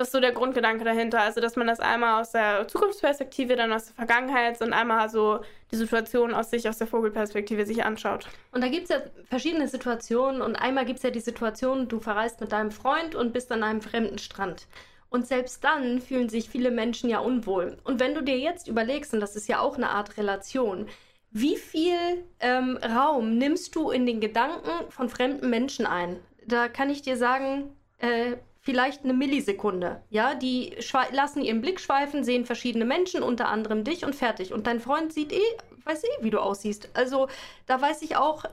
Das 0.01 0.07
ist 0.07 0.13
so 0.13 0.19
der 0.19 0.31
Grundgedanke 0.31 0.83
dahinter. 0.83 1.21
Also, 1.21 1.41
dass 1.41 1.55
man 1.55 1.67
das 1.67 1.79
einmal 1.79 2.19
aus 2.19 2.31
der 2.31 2.67
Zukunftsperspektive, 2.67 3.55
dann 3.55 3.71
aus 3.71 3.85
der 3.85 3.93
Vergangenheit 3.93 4.59
und 4.59 4.73
einmal 4.73 5.07
so 5.11 5.41
die 5.71 5.75
Situation 5.75 6.33
aus 6.33 6.49
sich, 6.49 6.67
aus 6.67 6.79
der 6.79 6.87
Vogelperspektive 6.87 7.67
sich 7.67 7.85
anschaut. 7.85 8.27
Und 8.51 8.63
da 8.63 8.67
gibt 8.67 8.85
es 8.85 8.89
ja 8.89 9.03
verschiedene 9.29 9.67
Situationen. 9.67 10.41
Und 10.41 10.55
einmal 10.55 10.85
gibt 10.85 10.97
es 10.97 11.03
ja 11.03 11.11
die 11.11 11.19
Situation, 11.19 11.87
du 11.87 11.99
verreist 11.99 12.41
mit 12.41 12.51
deinem 12.51 12.71
Freund 12.71 13.13
und 13.13 13.31
bist 13.31 13.51
an 13.51 13.61
einem 13.61 13.79
fremden 13.79 14.17
Strand. 14.17 14.65
Und 15.11 15.27
selbst 15.27 15.63
dann 15.63 16.01
fühlen 16.01 16.29
sich 16.29 16.49
viele 16.49 16.71
Menschen 16.71 17.07
ja 17.07 17.19
unwohl. 17.19 17.77
Und 17.83 17.99
wenn 17.99 18.15
du 18.15 18.23
dir 18.23 18.39
jetzt 18.39 18.67
überlegst, 18.67 19.13
und 19.13 19.19
das 19.19 19.35
ist 19.35 19.47
ja 19.47 19.59
auch 19.59 19.75
eine 19.75 19.91
Art 19.91 20.17
Relation, 20.17 20.87
wie 21.29 21.57
viel 21.57 22.25
ähm, 22.39 22.79
Raum 22.83 23.37
nimmst 23.37 23.75
du 23.75 23.91
in 23.91 24.07
den 24.07 24.19
Gedanken 24.19 24.89
von 24.89 25.09
fremden 25.09 25.51
Menschen 25.51 25.85
ein? 25.85 26.19
Da 26.47 26.69
kann 26.69 26.89
ich 26.89 27.03
dir 27.03 27.17
sagen, 27.17 27.75
äh, 27.99 28.37
vielleicht 28.61 29.03
eine 29.03 29.13
Millisekunde. 29.13 30.03
Ja, 30.09 30.35
die 30.35 30.75
lassen 31.11 31.41
ihren 31.41 31.61
Blick 31.61 31.79
schweifen, 31.79 32.23
sehen 32.23 32.45
verschiedene 32.45 32.85
Menschen, 32.85 33.23
unter 33.23 33.47
anderem 33.47 33.83
dich 33.83 34.05
und 34.05 34.15
fertig. 34.15 34.53
Und 34.53 34.67
dein 34.67 34.79
Freund 34.79 35.11
sieht 35.11 35.33
eh, 35.33 35.41
weiß 35.83 36.03
eh, 36.03 36.07
wie 36.21 36.29
du 36.29 36.39
aussiehst. 36.39 36.89
Also 36.93 37.27
da 37.65 37.81
weiß 37.81 38.03
ich 38.03 38.15
auch, 38.15 38.45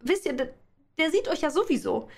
wisst 0.00 0.26
ihr, 0.26 0.32
der, 0.32 0.48
der 0.98 1.10
sieht 1.10 1.28
euch 1.28 1.42
ja 1.42 1.50
sowieso. 1.50 2.08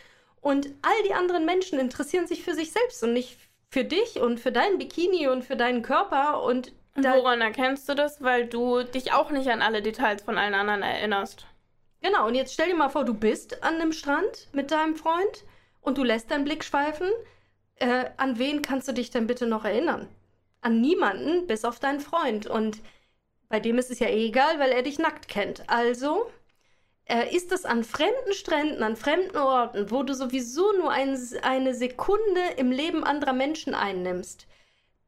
Und 0.40 0.68
all 0.82 1.02
die 1.06 1.14
anderen 1.14 1.44
Menschen 1.44 1.78
interessieren 1.78 2.26
sich 2.26 2.42
für 2.42 2.54
sich 2.54 2.72
selbst 2.72 3.02
und 3.02 3.12
nicht 3.12 3.38
für 3.70 3.84
dich 3.84 4.20
und 4.20 4.38
für 4.38 4.52
dein 4.52 4.78
Bikini 4.78 5.28
und 5.28 5.44
für 5.44 5.56
deinen 5.56 5.82
Körper. 5.82 6.42
Und 6.42 6.72
woran 6.94 7.40
erkennst 7.40 7.88
du 7.88 7.94
das? 7.94 8.22
Weil 8.22 8.46
du 8.46 8.84
dich 8.84 9.12
auch 9.12 9.30
nicht 9.30 9.50
an 9.50 9.62
alle 9.62 9.82
Details 9.82 10.22
von 10.22 10.38
allen 10.38 10.54
anderen 10.54 10.82
erinnerst. 10.82 11.46
Genau, 12.02 12.26
und 12.26 12.34
jetzt 12.34 12.54
stell 12.54 12.68
dir 12.68 12.76
mal 12.76 12.88
vor, 12.88 13.04
du 13.04 13.14
bist 13.14 13.62
an 13.62 13.76
einem 13.76 13.92
Strand 13.92 14.48
mit 14.52 14.70
deinem 14.72 14.96
Freund 14.96 15.44
und 15.82 15.98
du 15.98 16.04
lässt 16.04 16.30
deinen 16.30 16.44
Blick 16.44 16.64
schweifen 16.64 17.10
äh, 17.82 18.10
an 18.16 18.38
wen 18.38 18.62
kannst 18.62 18.86
du 18.86 18.92
dich 18.92 19.10
denn 19.10 19.26
bitte 19.26 19.46
noch 19.46 19.64
erinnern? 19.64 20.08
An 20.60 20.80
niemanden, 20.80 21.48
bis 21.48 21.64
auf 21.64 21.80
deinen 21.80 21.98
Freund. 21.98 22.46
Und 22.46 22.80
bei 23.48 23.58
dem 23.58 23.76
ist 23.76 23.90
es 23.90 23.98
ja 23.98 24.06
eh 24.06 24.28
egal, 24.28 24.60
weil 24.60 24.70
er 24.70 24.82
dich 24.82 25.00
nackt 25.00 25.26
kennt. 25.26 25.68
Also 25.68 26.30
äh, 27.06 27.34
ist 27.34 27.50
es 27.50 27.64
an 27.64 27.82
fremden 27.82 28.32
Stränden, 28.32 28.84
an 28.84 28.94
fremden 28.94 29.36
Orten, 29.36 29.90
wo 29.90 30.04
du 30.04 30.14
sowieso 30.14 30.72
nur 30.78 30.92
ein, 30.92 31.18
eine 31.42 31.74
Sekunde 31.74 32.40
im 32.56 32.70
Leben 32.70 33.02
anderer 33.02 33.32
Menschen 33.32 33.74
einnimmst. 33.74 34.46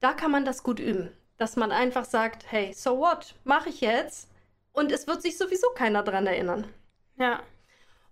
Da 0.00 0.12
kann 0.12 0.32
man 0.32 0.44
das 0.44 0.64
gut 0.64 0.80
üben. 0.80 1.12
Dass 1.36 1.54
man 1.54 1.70
einfach 1.70 2.04
sagt, 2.04 2.50
hey, 2.50 2.72
so 2.72 2.98
what, 2.98 3.34
mache 3.44 3.68
ich 3.68 3.80
jetzt? 3.80 4.28
Und 4.72 4.90
es 4.90 5.06
wird 5.06 5.22
sich 5.22 5.38
sowieso 5.38 5.68
keiner 5.76 6.02
dran 6.02 6.26
erinnern. 6.26 6.66
Ja. 7.16 7.40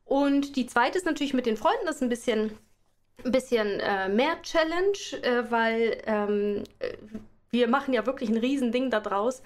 Und 0.04 0.56
die 0.56 0.66
zweite 0.66 0.99
ist 0.99 1.06
natürlich 1.06 1.35
mit 1.35 1.47
den 1.47 1.56
Freunden, 1.56 1.87
das 1.87 1.97
ist 1.97 2.02
ein 2.02 2.09
bisschen 2.09 2.59
ein 3.25 3.32
bisschen 3.32 3.80
äh, 3.80 4.09
mehr 4.09 4.40
Challenge, 4.42 4.99
äh, 5.23 5.50
weil 5.50 6.02
ähm, 6.06 6.64
wir 7.50 7.68
machen 7.68 7.94
ja 7.94 8.06
wirklich 8.06 8.30
ein 8.30 8.37
Riesending 8.37 8.90
daraus, 8.90 9.42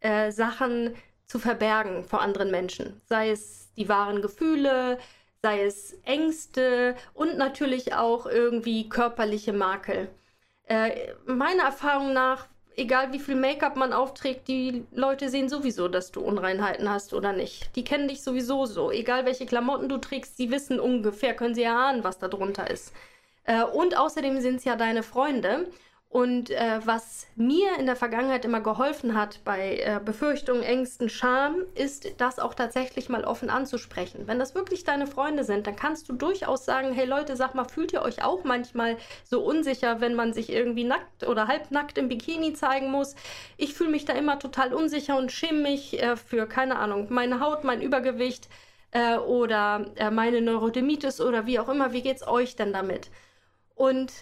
äh, 0.00 0.30
Sachen 0.32 0.94
zu 1.26 1.38
verbergen 1.38 2.04
vor 2.04 2.20
anderen 2.20 2.50
Menschen. 2.50 3.00
Sei 3.06 3.30
es 3.30 3.72
die 3.76 3.88
wahren 3.88 4.22
Gefühle, 4.22 4.98
sei 5.42 5.64
es 5.64 5.94
Ängste 6.04 6.96
und 7.14 7.38
natürlich 7.38 7.94
auch 7.94 8.26
irgendwie 8.26 8.88
körperliche 8.88 9.52
Makel. 9.52 10.08
Äh, 10.64 11.14
meiner 11.26 11.64
Erfahrung 11.64 12.12
nach, 12.12 12.48
egal 12.80 13.12
wie 13.12 13.18
viel 13.18 13.36
Make-up 13.36 13.76
man 13.76 13.92
aufträgt, 13.92 14.48
die 14.48 14.84
Leute 14.90 15.28
sehen 15.28 15.48
sowieso, 15.48 15.86
dass 15.86 16.10
du 16.10 16.20
Unreinheiten 16.20 16.90
hast 16.90 17.12
oder 17.14 17.32
nicht. 17.32 17.76
Die 17.76 17.84
kennen 17.84 18.08
dich 18.08 18.22
sowieso 18.22 18.66
so. 18.66 18.90
Egal 18.90 19.26
welche 19.26 19.46
Klamotten 19.46 19.88
du 19.88 19.98
trägst, 19.98 20.36
sie 20.36 20.50
wissen 20.50 20.80
ungefähr, 20.80 21.34
können 21.34 21.54
sie 21.54 21.62
erahnen, 21.62 22.02
was 22.02 22.18
da 22.18 22.28
drunter 22.28 22.68
ist. 22.70 22.92
Äh, 23.44 23.62
und 23.62 23.96
außerdem 23.96 24.40
sind 24.40 24.56
es 24.56 24.64
ja 24.64 24.76
deine 24.76 25.02
Freunde. 25.02 25.66
Und 26.10 26.50
äh, 26.50 26.80
was 26.84 27.28
mir 27.36 27.78
in 27.78 27.86
der 27.86 27.94
Vergangenheit 27.94 28.44
immer 28.44 28.60
geholfen 28.60 29.14
hat 29.14 29.44
bei 29.44 29.76
äh, 29.76 30.00
Befürchtungen, 30.04 30.64
Ängsten, 30.64 31.08
Scham, 31.08 31.62
ist 31.76 32.20
das 32.20 32.40
auch 32.40 32.54
tatsächlich 32.54 33.08
mal 33.08 33.22
offen 33.22 33.48
anzusprechen. 33.48 34.26
Wenn 34.26 34.40
das 34.40 34.56
wirklich 34.56 34.82
deine 34.82 35.06
Freunde 35.06 35.44
sind, 35.44 35.68
dann 35.68 35.76
kannst 35.76 36.08
du 36.08 36.12
durchaus 36.12 36.64
sagen, 36.64 36.92
hey 36.92 37.06
Leute, 37.06 37.36
sag 37.36 37.54
mal, 37.54 37.64
fühlt 37.64 37.92
ihr 37.92 38.02
euch 38.02 38.24
auch 38.24 38.42
manchmal 38.42 38.96
so 39.22 39.40
unsicher, 39.40 40.00
wenn 40.00 40.16
man 40.16 40.32
sich 40.32 40.50
irgendwie 40.50 40.82
nackt 40.82 41.28
oder 41.28 41.46
halbnackt 41.46 41.96
im 41.96 42.08
Bikini 42.08 42.54
zeigen 42.54 42.90
muss? 42.90 43.14
Ich 43.56 43.74
fühle 43.74 43.90
mich 43.90 44.04
da 44.04 44.12
immer 44.14 44.40
total 44.40 44.74
unsicher 44.74 45.16
und 45.16 45.30
schäme 45.30 45.60
mich 45.60 46.02
äh, 46.02 46.16
für, 46.16 46.48
keine 46.48 46.80
Ahnung, 46.80 47.06
meine 47.10 47.38
Haut, 47.38 47.62
mein 47.62 47.80
Übergewicht 47.80 48.48
äh, 48.90 49.16
oder 49.16 49.86
äh, 49.94 50.10
meine 50.10 50.40
Neurodermitis 50.40 51.20
oder 51.20 51.46
wie 51.46 51.60
auch 51.60 51.68
immer. 51.68 51.92
Wie 51.92 52.02
geht's 52.02 52.26
euch 52.26 52.56
denn 52.56 52.72
damit? 52.72 53.12
Und 53.76 54.12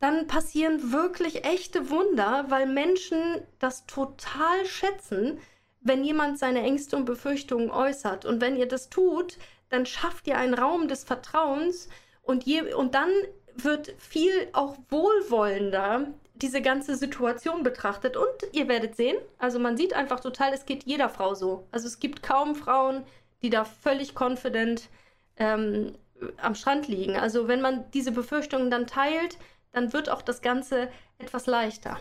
dann 0.00 0.26
passieren 0.26 0.92
wirklich 0.92 1.44
echte 1.44 1.90
Wunder, 1.90 2.46
weil 2.48 2.66
Menschen 2.66 3.42
das 3.58 3.86
total 3.86 4.64
schätzen, 4.64 5.38
wenn 5.80 6.04
jemand 6.04 6.38
seine 6.38 6.62
Ängste 6.62 6.96
und 6.96 7.04
Befürchtungen 7.04 7.70
äußert. 7.70 8.24
Und 8.24 8.40
wenn 8.40 8.56
ihr 8.56 8.68
das 8.68 8.90
tut, 8.90 9.38
dann 9.70 9.86
schafft 9.86 10.26
ihr 10.26 10.38
einen 10.38 10.54
Raum 10.54 10.88
des 10.88 11.04
Vertrauens 11.04 11.88
und, 12.22 12.44
je, 12.44 12.72
und 12.74 12.94
dann 12.94 13.10
wird 13.54 13.94
viel 13.98 14.48
auch 14.52 14.76
wohlwollender 14.88 16.06
diese 16.34 16.62
ganze 16.62 16.94
Situation 16.94 17.62
betrachtet. 17.64 18.16
Und 18.16 18.28
ihr 18.52 18.68
werdet 18.68 18.96
sehen, 18.96 19.16
also 19.38 19.58
man 19.58 19.76
sieht 19.76 19.94
einfach 19.94 20.20
total, 20.20 20.52
es 20.52 20.66
geht 20.66 20.84
jeder 20.84 21.08
Frau 21.08 21.34
so. 21.34 21.66
Also 21.72 21.88
es 21.88 21.98
gibt 21.98 22.22
kaum 22.22 22.54
Frauen, 22.54 23.04
die 23.42 23.50
da 23.50 23.64
völlig 23.64 24.14
confident 24.18 24.88
ähm, 25.36 25.94
am 26.36 26.54
Strand 26.54 26.86
liegen. 26.88 27.16
Also 27.16 27.48
wenn 27.48 27.60
man 27.60 27.90
diese 27.92 28.12
Befürchtungen 28.12 28.70
dann 28.70 28.86
teilt, 28.86 29.38
dann 29.72 29.92
wird 29.92 30.08
auch 30.10 30.22
das 30.22 30.42
Ganze 30.42 30.88
etwas 31.18 31.46
leichter. 31.46 31.98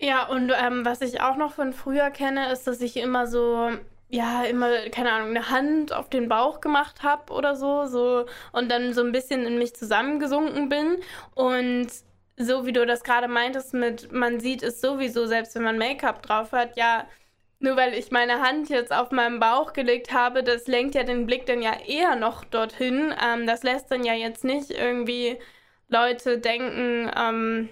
Ja, 0.00 0.26
und 0.28 0.52
ähm, 0.56 0.84
was 0.84 1.00
ich 1.00 1.20
auch 1.20 1.36
noch 1.36 1.52
von 1.54 1.72
früher 1.72 2.10
kenne, 2.10 2.52
ist, 2.52 2.66
dass 2.66 2.80
ich 2.80 2.96
immer 2.96 3.26
so, 3.26 3.70
ja, 4.08 4.44
immer, 4.44 4.88
keine 4.90 5.12
Ahnung, 5.12 5.30
eine 5.30 5.50
Hand 5.50 5.92
auf 5.92 6.08
den 6.08 6.28
Bauch 6.28 6.60
gemacht 6.60 7.02
habe 7.02 7.32
oder 7.32 7.56
so, 7.56 7.86
so 7.86 8.26
und 8.52 8.70
dann 8.70 8.94
so 8.94 9.02
ein 9.02 9.12
bisschen 9.12 9.44
in 9.44 9.58
mich 9.58 9.74
zusammengesunken 9.74 10.68
bin. 10.68 10.98
Und 11.34 11.88
so 12.36 12.64
wie 12.64 12.72
du 12.72 12.86
das 12.86 13.02
gerade 13.02 13.26
meintest 13.26 13.74
mit, 13.74 14.12
man 14.12 14.38
sieht 14.38 14.62
es 14.62 14.80
sowieso, 14.80 15.26
selbst 15.26 15.56
wenn 15.56 15.64
man 15.64 15.78
Make-up 15.78 16.22
drauf 16.22 16.52
hat, 16.52 16.76
ja, 16.76 17.04
nur 17.60 17.76
weil 17.76 17.94
ich 17.94 18.12
meine 18.12 18.40
Hand 18.40 18.68
jetzt 18.68 18.92
auf 18.92 19.10
meinem 19.10 19.40
Bauch 19.40 19.72
gelegt 19.72 20.12
habe, 20.12 20.44
das 20.44 20.68
lenkt 20.68 20.94
ja 20.94 21.02
den 21.02 21.26
Blick 21.26 21.46
dann 21.46 21.60
ja 21.60 21.72
eher 21.86 22.14
noch 22.14 22.44
dorthin. 22.44 23.12
Ähm, 23.20 23.48
das 23.48 23.64
lässt 23.64 23.90
dann 23.90 24.04
ja 24.04 24.14
jetzt 24.14 24.44
nicht 24.44 24.70
irgendwie 24.70 25.38
Leute 25.88 26.38
denken, 26.38 27.10
ähm, 27.16 27.68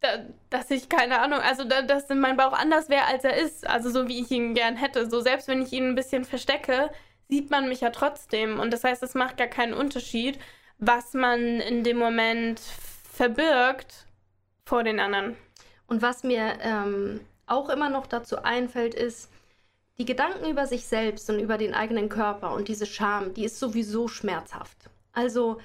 da, 0.00 0.08
dass 0.48 0.70
ich 0.70 0.88
keine 0.88 1.20
Ahnung, 1.20 1.40
also 1.40 1.64
da, 1.64 1.82
dass 1.82 2.08
mein 2.08 2.36
Bauch 2.36 2.52
anders 2.52 2.88
wäre, 2.88 3.04
als 3.04 3.24
er 3.24 3.36
ist. 3.36 3.66
Also 3.66 3.90
so 3.90 4.08
wie 4.08 4.20
ich 4.20 4.30
ihn 4.30 4.54
gern 4.54 4.76
hätte. 4.76 5.08
So 5.08 5.20
selbst 5.20 5.48
wenn 5.48 5.62
ich 5.62 5.72
ihn 5.72 5.88
ein 5.88 5.94
bisschen 5.94 6.24
verstecke, 6.24 6.90
sieht 7.28 7.50
man 7.50 7.68
mich 7.68 7.82
ja 7.82 7.90
trotzdem. 7.90 8.58
Und 8.58 8.72
das 8.72 8.84
heißt, 8.84 9.02
es 9.02 9.14
macht 9.14 9.36
gar 9.36 9.46
keinen 9.46 9.74
Unterschied, 9.74 10.38
was 10.78 11.14
man 11.14 11.60
in 11.60 11.84
dem 11.84 11.98
Moment 11.98 12.60
verbirgt 13.12 14.06
vor 14.64 14.82
den 14.82 15.00
anderen. 15.00 15.36
Und 15.86 16.02
was 16.02 16.22
mir 16.22 16.58
ähm, 16.62 17.20
auch 17.46 17.68
immer 17.68 17.90
noch 17.90 18.06
dazu 18.06 18.42
einfällt, 18.42 18.94
ist, 18.94 19.30
die 19.98 20.06
Gedanken 20.06 20.48
über 20.48 20.66
sich 20.66 20.86
selbst 20.86 21.28
und 21.28 21.40
über 21.40 21.58
den 21.58 21.74
eigenen 21.74 22.08
Körper 22.08 22.54
und 22.54 22.68
diese 22.68 22.86
Scham, 22.86 23.34
die 23.34 23.44
ist 23.44 23.58
sowieso 23.58 24.08
schmerzhaft. 24.08 24.88
Also 25.12 25.60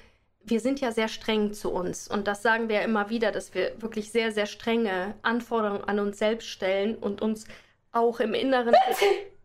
wir 0.46 0.60
sind 0.60 0.80
ja 0.80 0.92
sehr 0.92 1.08
streng 1.08 1.52
zu 1.52 1.70
uns 1.72 2.08
und 2.08 2.26
das 2.28 2.42
sagen 2.42 2.68
wir 2.68 2.76
ja 2.76 2.82
immer 2.82 3.10
wieder, 3.10 3.32
dass 3.32 3.54
wir 3.54 3.80
wirklich 3.82 4.12
sehr, 4.12 4.32
sehr 4.32 4.46
strenge 4.46 5.14
Anforderungen 5.22 5.84
an 5.84 5.98
uns 5.98 6.18
selbst 6.18 6.48
stellen 6.48 6.94
und 6.96 7.20
uns 7.20 7.46
auch 7.92 8.20
im 8.20 8.34
Inneren, 8.34 8.74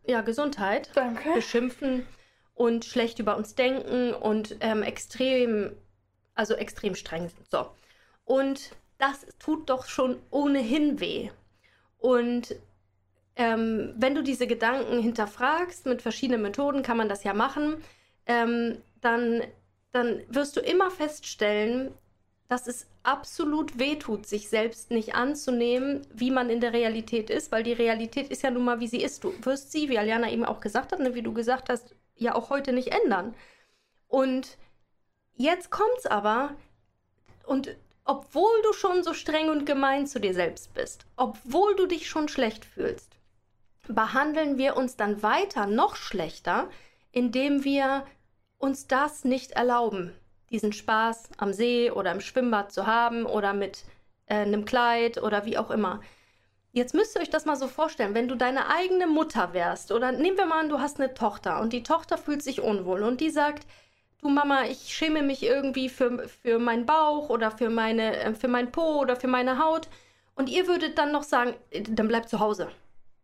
ja, 0.06 0.22
Gesundheit, 0.22 0.92
Danke. 0.94 1.34
beschimpfen 1.34 2.06
und 2.54 2.86
schlecht 2.86 3.20
über 3.20 3.38
uns 3.38 3.56
denken 3.56 4.14
und 4.14 4.58
ähm, 4.60 4.84
extrem, 4.84 5.76
also 6.36 6.54
extrem 6.54 6.96
streng 6.96 7.30
sind. 7.30 7.50
So. 7.50 7.72
Und 8.26 8.72
das 8.98 9.26
tut 9.40 9.70
doch 9.70 9.86
schon 9.86 10.22
ohnehin 10.30 11.00
weh. 11.00 11.30
Und 11.98 12.56
ähm, 13.36 13.94
wenn 13.98 14.14
du 14.14 14.22
diese 14.22 14.46
Gedanken 14.46 15.00
hinterfragst, 15.00 15.86
mit 15.86 16.02
verschiedenen 16.02 16.42
Methoden 16.42 16.84
kann 16.84 16.98
man 16.98 17.10
das 17.10 17.24
ja 17.24 17.34
machen, 17.34 17.84
ähm, 18.26 18.78
dann, 19.02 19.42
dann 19.92 20.24
wirst 20.30 20.56
du 20.58 20.62
immer 20.62 20.90
feststellen, 20.92 21.94
dass 22.48 22.68
es 22.68 22.88
absolut 23.04 23.80
wehtut, 23.80 24.26
sich 24.26 24.50
selbst 24.50 24.92
nicht 24.92 25.16
anzunehmen, 25.16 26.06
wie 26.14 26.32
man 26.32 26.50
in 26.50 26.60
der 26.60 26.74
Realität 26.74 27.30
ist, 27.30 27.52
weil 27.52 27.64
die 27.64 27.74
Realität 27.74 28.30
ist 28.30 28.44
ja 28.44 28.52
nun 28.52 28.66
mal, 28.66 28.80
wie 28.80 28.88
sie 28.88 29.02
ist. 29.02 29.24
Du 29.24 29.34
wirst 29.44 29.72
sie, 29.72 29.90
wie 29.90 29.98
Aliana 29.98 30.30
eben 30.30 30.46
auch 30.46 30.60
gesagt 30.60 30.92
hat, 30.92 31.00
ne, 31.00 31.16
wie 31.16 31.22
du 31.22 31.34
gesagt 31.34 31.70
hast, 31.70 31.96
ja 32.16 32.36
auch 32.36 32.50
heute 32.50 32.74
nicht 32.74 32.90
ändern. 32.90 33.34
Und 34.08 34.58
jetzt 35.34 35.72
kommt's 35.72 36.06
aber, 36.06 36.56
und 37.46 37.76
obwohl 38.04 38.62
du 38.64 38.74
schon 38.74 39.04
so 39.04 39.14
streng 39.14 39.50
und 39.50 39.66
gemein 39.66 40.06
zu 40.06 40.20
dir 40.20 40.34
selbst 40.34 40.74
bist, 40.74 41.06
obwohl 41.16 41.76
du 41.76 41.86
dich 41.86 42.10
schon 42.10 42.28
schlecht 42.28 42.66
fühlst, 42.66 43.16
behandeln 43.88 44.58
wir 44.58 44.76
uns 44.76 44.96
dann 44.96 45.24
weiter 45.24 45.66
noch 45.68 45.96
schlechter, 45.96 46.70
indem 47.12 47.64
wir 47.64 48.06
uns 48.62 48.88
das 48.88 49.24
nicht 49.24 49.52
erlauben, 49.52 50.14
diesen 50.50 50.74
Spaß 50.74 51.30
am 51.38 51.54
See 51.54 51.92
oder 51.92 52.12
im 52.12 52.22
Schwimmbad 52.22 52.72
zu 52.72 52.86
haben 52.86 53.26
oder 53.26 53.54
mit 53.54 53.84
äh, 54.28 54.36
einem 54.36 54.66
Kleid 54.66 55.22
oder 55.22 55.46
wie 55.46 55.58
auch 55.58 55.72
immer. 55.72 56.02
Jetzt 56.74 56.94
müsst 56.94 57.16
ihr 57.16 57.22
euch 57.22 57.30
das 57.30 57.46
mal 57.46 57.58
so 57.58 57.68
vorstellen, 57.68 58.14
wenn 58.14 58.30
du 58.30 58.36
deine 58.36 58.70
eigene 58.70 59.08
Mutter 59.08 59.54
wärst 59.54 59.92
oder 59.92 60.14
nehmen 60.14 60.38
wir 60.38 60.46
mal 60.46 60.62
an, 60.62 60.70
du 60.70 60.80
hast 60.80 61.02
eine 61.02 61.14
Tochter 61.14 61.60
und 61.60 61.74
die 61.74 61.84
Tochter 61.84 62.18
fühlt 62.18 62.42
sich 62.42 62.62
unwohl 62.62 63.04
und 63.04 63.20
die 63.20 63.30
sagt, 63.30 63.68
du 64.22 64.30
Mama, 64.30 64.64
ich 64.66 64.94
schäme 64.94 65.22
mich 65.22 65.44
irgendwie 65.44 65.90
für, 65.90 66.30
für 66.30 66.60
meinen 66.60 66.86
Bauch 66.86 67.30
oder 67.30 67.52
für, 67.52 67.70
meine, 67.70 68.16
äh, 68.16 68.34
für 68.34 68.48
mein 68.48 68.72
Po 68.72 69.00
oder 69.02 69.18
für 69.18 69.28
meine 69.28 69.58
Haut 69.58 69.90
und 70.36 70.50
ihr 70.50 70.68
würdet 70.68 70.98
dann 70.98 71.12
noch 71.12 71.24
sagen, 71.24 71.56
äh, 71.72 71.82
dann 71.82 72.08
bleib 72.08 72.30
zu 72.30 72.40
Hause. 72.40 72.70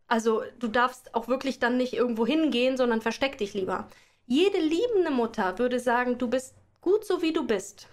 Also 0.08 0.44
du 0.60 0.68
darfst 0.68 1.16
auch 1.16 1.28
wirklich 1.28 1.60
dann 1.60 1.78
nicht 1.78 1.94
irgendwo 1.94 2.26
hingehen, 2.26 2.76
sondern 2.78 3.02
versteck 3.02 3.38
dich 3.38 3.54
lieber. 3.54 3.88
Jede 4.28 4.60
liebende 4.60 5.10
Mutter 5.10 5.58
würde 5.58 5.80
sagen, 5.80 6.18
du 6.18 6.28
bist 6.28 6.54
gut 6.82 7.06
so 7.06 7.22
wie 7.22 7.32
du 7.32 7.48
bist. 7.48 7.88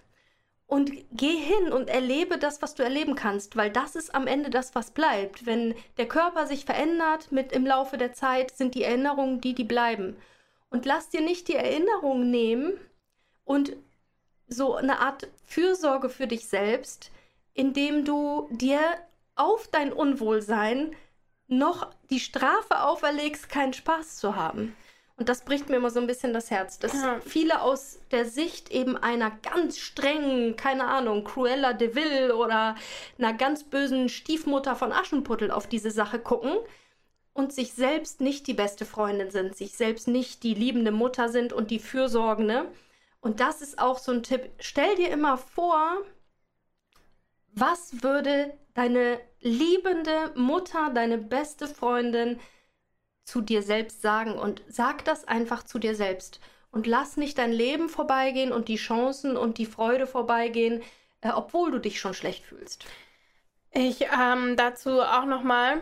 Und 0.66 0.90
geh 1.12 1.36
hin 1.36 1.72
und 1.72 1.88
erlebe 1.88 2.38
das, 2.38 2.60
was 2.60 2.74
du 2.74 2.82
erleben 2.82 3.14
kannst, 3.14 3.54
weil 3.56 3.70
das 3.70 3.94
ist 3.94 4.14
am 4.14 4.26
Ende 4.26 4.50
das, 4.50 4.74
was 4.74 4.90
bleibt. 4.90 5.46
Wenn 5.46 5.74
der 5.96 6.08
Körper 6.08 6.46
sich 6.46 6.64
verändert 6.64 7.30
mit 7.30 7.52
im 7.52 7.64
Laufe 7.64 7.98
der 7.98 8.12
Zeit, 8.14 8.50
sind 8.50 8.74
die 8.74 8.82
Erinnerungen 8.82 9.40
die, 9.40 9.54
die 9.54 9.64
bleiben. 9.64 10.16
Und 10.70 10.86
lass 10.86 11.10
dir 11.10 11.20
nicht 11.20 11.46
die 11.46 11.54
Erinnerungen 11.54 12.30
nehmen 12.30 12.72
und 13.44 13.76
so 14.48 14.74
eine 14.74 14.98
Art 14.98 15.28
Fürsorge 15.46 16.08
für 16.08 16.26
dich 16.26 16.48
selbst, 16.48 17.12
indem 17.52 18.04
du 18.04 18.48
dir 18.50 18.80
auf 19.36 19.68
dein 19.68 19.92
Unwohlsein 19.92 20.96
noch 21.46 21.90
die 22.10 22.20
Strafe 22.20 22.80
auferlegst, 22.82 23.48
keinen 23.48 23.72
Spaß 23.72 24.16
zu 24.16 24.34
haben. 24.34 24.74
Und 25.16 25.28
das 25.28 25.44
bricht 25.44 25.68
mir 25.68 25.76
immer 25.76 25.90
so 25.90 26.00
ein 26.00 26.08
bisschen 26.08 26.32
das 26.32 26.50
Herz, 26.50 26.80
dass 26.80 26.92
ja. 26.92 27.20
viele 27.20 27.60
aus 27.60 28.00
der 28.10 28.24
Sicht 28.24 28.72
eben 28.72 28.96
einer 28.96 29.30
ganz 29.30 29.78
strengen, 29.78 30.56
keine 30.56 30.86
Ahnung, 30.86 31.22
Cruella 31.22 31.72
de 31.72 31.94
Vil 31.94 32.32
oder 32.32 32.74
einer 33.18 33.32
ganz 33.32 33.62
bösen 33.62 34.08
Stiefmutter 34.08 34.74
von 34.74 34.90
Aschenputtel 34.90 35.52
auf 35.52 35.68
diese 35.68 35.92
Sache 35.92 36.18
gucken 36.18 36.56
und 37.32 37.52
sich 37.52 37.74
selbst 37.74 38.20
nicht 38.20 38.48
die 38.48 38.54
beste 38.54 38.84
Freundin 38.84 39.30
sind, 39.30 39.56
sich 39.56 39.76
selbst 39.76 40.08
nicht 40.08 40.42
die 40.42 40.54
liebende 40.54 40.90
Mutter 40.90 41.28
sind 41.28 41.52
und 41.52 41.70
die 41.70 41.78
Fürsorgende. 41.78 42.66
Und 43.20 43.38
das 43.38 43.62
ist 43.62 43.78
auch 43.78 43.98
so 43.98 44.10
ein 44.10 44.24
Tipp. 44.24 44.50
Stell 44.58 44.96
dir 44.96 45.10
immer 45.10 45.38
vor, 45.38 45.98
was 47.52 48.02
würde 48.02 48.52
deine 48.74 49.20
liebende 49.40 50.32
Mutter, 50.34 50.90
deine 50.92 51.18
beste 51.18 51.68
Freundin, 51.68 52.40
zu 53.24 53.40
dir 53.40 53.62
selbst 53.62 54.02
sagen 54.02 54.38
und 54.38 54.62
sag 54.68 55.04
das 55.04 55.26
einfach 55.26 55.62
zu 55.62 55.78
dir 55.78 55.94
selbst 55.94 56.40
und 56.70 56.86
lass 56.86 57.16
nicht 57.16 57.38
dein 57.38 57.52
Leben 57.52 57.88
vorbeigehen 57.88 58.52
und 58.52 58.68
die 58.68 58.76
Chancen 58.76 59.36
und 59.36 59.58
die 59.58 59.66
Freude 59.66 60.06
vorbeigehen, 60.06 60.82
äh, 61.20 61.30
obwohl 61.30 61.70
du 61.70 61.78
dich 61.78 62.00
schon 62.00 62.14
schlecht 62.14 62.44
fühlst. 62.44 62.84
Ich 63.72 64.02
ähm, 64.02 64.56
dazu 64.56 65.00
auch 65.00 65.24
noch 65.24 65.42
mal 65.42 65.80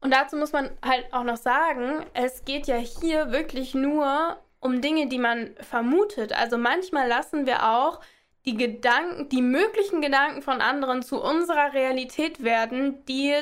und 0.00 0.12
dazu 0.12 0.36
muss 0.36 0.52
man 0.52 0.70
halt 0.84 1.12
auch 1.12 1.24
noch 1.24 1.36
sagen, 1.36 2.04
es 2.14 2.44
geht 2.44 2.66
ja 2.66 2.76
hier 2.76 3.32
wirklich 3.32 3.74
nur 3.74 4.36
um 4.60 4.80
Dinge, 4.80 5.08
die 5.08 5.18
man 5.18 5.54
vermutet. 5.60 6.32
Also 6.32 6.58
manchmal 6.58 7.08
lassen 7.08 7.46
wir 7.46 7.68
auch 7.68 8.00
die 8.44 8.56
Gedanken, 8.56 9.28
die 9.28 9.42
möglichen 9.42 10.00
Gedanken 10.00 10.42
von 10.42 10.60
anderen 10.60 11.02
zu 11.02 11.20
unserer 11.20 11.72
Realität 11.72 12.44
werden, 12.44 13.04
die 13.06 13.34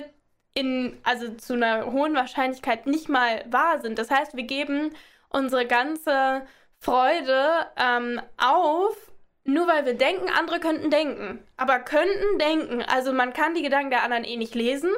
in, 0.54 0.96
also 1.02 1.34
zu 1.34 1.54
einer 1.54 1.92
hohen 1.92 2.14
Wahrscheinlichkeit 2.14 2.86
nicht 2.86 3.08
mal 3.08 3.44
wahr 3.50 3.80
sind. 3.80 3.98
Das 3.98 4.10
heißt, 4.10 4.36
wir 4.36 4.44
geben 4.44 4.94
unsere 5.28 5.66
ganze 5.66 6.46
Freude 6.78 7.66
ähm, 7.76 8.20
auf, 8.36 8.96
nur 9.44 9.66
weil 9.66 9.84
wir 9.84 9.94
denken, 9.94 10.30
andere 10.30 10.60
könnten 10.60 10.90
denken. 10.90 11.42
Aber 11.56 11.80
könnten 11.80 12.38
denken. 12.38 12.82
Also 12.82 13.12
man 13.12 13.32
kann 13.32 13.54
die 13.54 13.62
Gedanken 13.62 13.90
der 13.90 14.04
anderen 14.04 14.24
eh 14.24 14.36
nicht 14.36 14.54
lesen. 14.54 14.90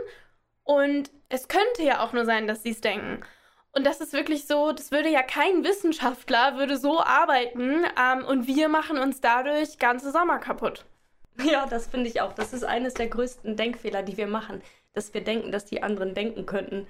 Und 0.63 1.11
es 1.29 1.49
könnte 1.49 1.83
ja 1.83 2.05
auch 2.05 2.13
nur 2.13 2.25
sein, 2.25 2.47
dass 2.47 2.63
sie 2.63 2.71
es 2.71 2.81
denken. 2.81 3.21
Und 3.73 3.85
das 3.85 4.01
ist 4.01 4.13
wirklich 4.13 4.47
so, 4.47 4.73
das 4.73 4.91
würde 4.91 5.09
ja 5.09 5.23
kein 5.23 5.65
Wissenschaftler 5.65 6.57
würde 6.57 6.77
so 6.77 7.01
arbeiten 7.01 7.85
ähm, 8.01 8.25
und 8.25 8.47
wir 8.47 8.69
machen 8.69 8.99
uns 8.99 9.21
dadurch 9.21 9.79
ganze 9.79 10.13
Sommer 10.13 10.39
kaputt. 10.39 10.85
Ja, 11.45 11.67
das 11.67 11.87
finde 11.87 12.09
ich 12.09 12.23
auch. 12.23 12.33
Das 12.33 12.55
ist 12.55 12.65
eines 12.65 12.95
der 12.95 13.09
größten 13.09 13.57
Denkfehler, 13.57 14.03
die 14.03 14.17
wir 14.17 14.27
machen 14.27 14.63
dass 14.97 15.15
wir 15.15 15.23
denken, 15.23 15.53
dass 15.53 15.65
die 15.65 15.83
anderen 15.83 16.15
denken 16.15 16.47
könnten. 16.47 16.87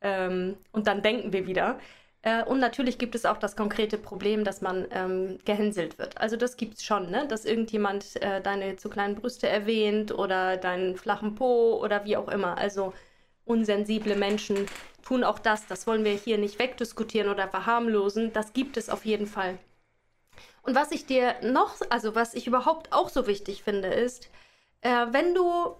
Ähm, 0.00 0.56
und 0.72 0.86
dann 0.86 1.02
denken 1.02 1.32
wir 1.32 1.46
wieder. 1.46 1.78
Äh, 2.22 2.44
und 2.44 2.58
natürlich 2.58 2.98
gibt 2.98 3.14
es 3.14 3.24
auch 3.24 3.38
das 3.38 3.56
konkrete 3.56 3.98
Problem, 3.98 4.44
dass 4.44 4.60
man 4.60 4.86
ähm, 4.90 5.38
gehänselt 5.44 5.98
wird. 5.98 6.18
Also 6.18 6.36
das 6.36 6.56
gibt 6.56 6.74
es 6.74 6.84
schon, 6.84 7.10
ne? 7.10 7.26
dass 7.28 7.44
irgendjemand 7.44 8.20
äh, 8.22 8.40
deine 8.42 8.76
zu 8.76 8.90
kleinen 8.90 9.14
Brüste 9.14 9.48
erwähnt 9.48 10.12
oder 10.12 10.56
deinen 10.56 10.96
flachen 10.96 11.34
Po 11.34 11.78
oder 11.82 12.04
wie 12.04 12.16
auch 12.16 12.28
immer. 12.28 12.58
Also 12.58 12.92
unsensible 13.46 14.16
Menschen 14.16 14.66
tun 15.02 15.24
auch 15.24 15.38
das. 15.38 15.66
Das 15.66 15.86
wollen 15.86 16.04
wir 16.04 16.12
hier 16.12 16.38
nicht 16.38 16.58
wegdiskutieren 16.58 17.30
oder 17.30 17.48
verharmlosen. 17.48 18.32
Das 18.32 18.52
gibt 18.52 18.76
es 18.76 18.90
auf 18.90 19.04
jeden 19.04 19.26
Fall. 19.26 19.58
Und 20.62 20.74
was 20.74 20.92
ich 20.92 21.06
dir 21.06 21.36
noch, 21.42 21.76
also 21.88 22.14
was 22.14 22.34
ich 22.34 22.46
überhaupt 22.46 22.92
auch 22.92 23.08
so 23.08 23.26
wichtig 23.26 23.62
finde, 23.62 23.88
ist, 23.88 24.30
äh, 24.82 25.06
wenn 25.10 25.34
du 25.34 25.74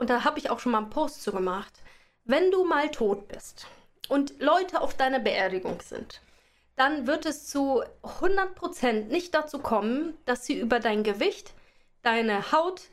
und 0.00 0.08
da 0.08 0.24
habe 0.24 0.38
ich 0.38 0.48
auch 0.50 0.58
schon 0.58 0.72
mal 0.72 0.78
einen 0.78 0.90
Post 0.90 1.22
zu 1.22 1.30
gemacht, 1.30 1.74
wenn 2.24 2.50
du 2.50 2.64
mal 2.64 2.90
tot 2.90 3.28
bist 3.28 3.66
und 4.08 4.40
Leute 4.40 4.80
auf 4.80 4.96
deiner 4.96 5.20
Beerdigung 5.20 5.80
sind, 5.82 6.22
dann 6.76 7.06
wird 7.06 7.26
es 7.26 7.46
zu 7.46 7.82
100% 8.02 9.08
nicht 9.08 9.34
dazu 9.34 9.58
kommen, 9.58 10.16
dass 10.24 10.46
sie 10.46 10.58
über 10.58 10.80
dein 10.80 11.02
Gewicht, 11.02 11.52
deine 12.02 12.50
Haut, 12.50 12.84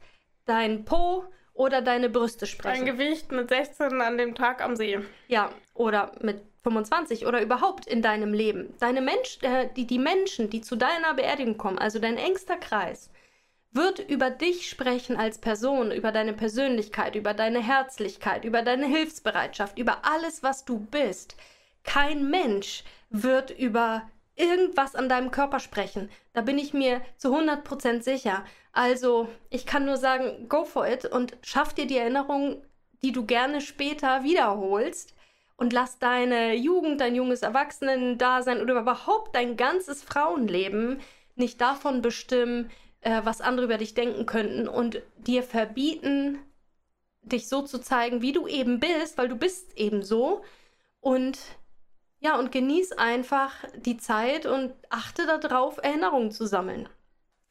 dein 0.46 0.84
Po 0.84 1.24
oder 1.54 1.82
deine 1.82 2.10
Brüste 2.10 2.46
sprechen. 2.46 2.86
Dein 2.86 2.98
Gewicht 2.98 3.32
mit 3.32 3.48
16 3.48 4.02
an 4.02 4.18
dem 4.18 4.36
Tag 4.36 4.62
am 4.62 4.76
See. 4.76 5.00
Ja, 5.30 5.52
oder 5.76 6.12
mit 6.20 6.42
25 6.64 7.26
oder 7.26 7.42
überhaupt 7.42 7.88
in 7.88 8.02
deinem 8.02 8.34
Leben. 8.34 8.74
Deine 8.80 9.00
Mensch, 9.00 9.40
äh, 9.44 9.70
die, 9.78 9.88
die 9.88 10.00
Menschen, 10.00 10.50
die 10.50 10.60
zu 10.60 10.76
deiner 10.76 11.14
Beerdigung 11.14 11.58
kommen, 11.58 11.80
also 11.80 12.00
dein 12.00 12.18
engster 12.18 12.58
Kreis, 12.58 13.10
wird 13.72 14.00
über 14.00 14.30
dich 14.30 14.70
sprechen 14.70 15.18
als 15.18 15.40
Person, 15.40 15.92
über 15.92 16.12
deine 16.12 16.34
Persönlichkeit, 16.34 17.16
über 17.16 17.34
deine 17.34 17.62
Herzlichkeit, 17.62 18.46
über 18.46 18.62
deine 18.62 18.88
Hilfsbereitschaft, 18.88 19.78
über 19.78 20.00
alles, 20.04 20.44
was 20.44 20.66
du 20.66 20.80
bist. 20.80 21.36
Kein 21.84 22.30
Mensch 22.30 22.84
wird 23.10 23.52
über 23.52 24.10
irgendwas 24.36 24.96
an 24.96 25.10
deinem 25.10 25.32
Körper 25.32 25.60
sprechen. 25.60 26.10
Da 26.34 26.42
bin 26.42 26.58
ich 26.58 26.74
mir 26.74 27.02
zu 27.18 27.36
100% 27.36 28.02
sicher. 28.02 28.46
Also, 28.72 29.28
ich 29.50 29.66
kann 29.66 29.86
nur 29.86 29.98
sagen, 29.98 30.48
go 30.48 30.64
for 30.64 30.88
it 30.88 31.06
und 31.06 31.36
schaff 31.42 31.74
dir 31.74 31.88
die 31.88 31.98
Erinnerung, 31.98 32.62
die 33.02 33.12
du 33.12 33.26
gerne 33.26 33.62
später 33.62 34.24
wiederholst 34.24 35.16
und 35.56 35.74
lass 35.74 35.98
deine 35.98 36.54
Jugend, 36.54 37.02
dein 37.02 37.16
junges 37.16 37.42
Erwachsenen-Dasein 37.42 38.62
oder 38.62 38.80
überhaupt 38.80 39.36
dein 39.36 39.58
ganzes 39.58 40.04
Frauenleben 40.04 41.00
nicht 41.36 41.60
davon 41.60 42.02
bestimmen, 42.02 42.70
äh, 43.02 43.22
was 43.24 43.42
andere 43.42 43.66
über 43.66 43.78
dich 43.78 43.94
denken 43.94 44.26
könnten 44.26 44.68
und 44.68 45.02
dir 45.18 45.44
verbieten, 45.44 46.40
dich 47.22 47.48
so 47.48 47.62
zu 47.62 47.80
zeigen, 47.80 48.22
wie 48.22 48.32
du 48.32 48.48
eben 48.48 48.80
bist, 48.80 49.18
weil 49.18 49.30
du 49.30 49.36
bist 49.36 49.78
eben 49.78 50.04
so. 50.04 50.44
Und 51.00 51.38
ja, 52.20 52.38
und 52.38 52.52
genieß 52.52 52.94
einfach 52.94 53.54
die 53.76 53.98
Zeit 53.98 54.46
und 54.46 54.74
achte 54.90 55.26
darauf, 55.26 55.78
Erinnerungen 55.78 56.32
zu 56.32 56.48
sammeln. 56.48 56.90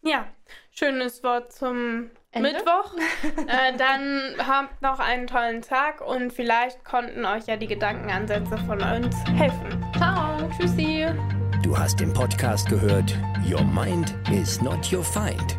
Ja, 0.03 0.27
schönes 0.71 1.23
Wort 1.25 1.53
zum 1.53 2.11
Ende? 2.31 2.53
Mittwoch. 2.53 2.95
äh, 3.49 3.77
dann 3.77 4.35
habt 4.39 4.83
noch 4.83 5.01
einen 5.01 5.27
tollen 5.27 5.63
Tag 5.63 6.01
und 6.01 6.33
vielleicht 6.33 6.85
konnten 6.85 7.25
euch 7.25 7.47
ja 7.47 7.57
die 7.57 7.67
Gedankenansätze 7.67 8.59
von 8.59 8.81
uns 8.83 9.17
helfen. 9.37 9.85
Ciao, 9.97 10.49
tschüssi. 10.57 11.07
Du 11.67 11.77
hast 11.77 11.99
den 11.99 12.13
Podcast 12.13 12.69
gehört. 12.69 13.13
Your 13.45 13.65
Mind 13.65 14.15
is 14.31 14.63
not 14.63 14.93
your 14.93 15.03
find 15.03 15.59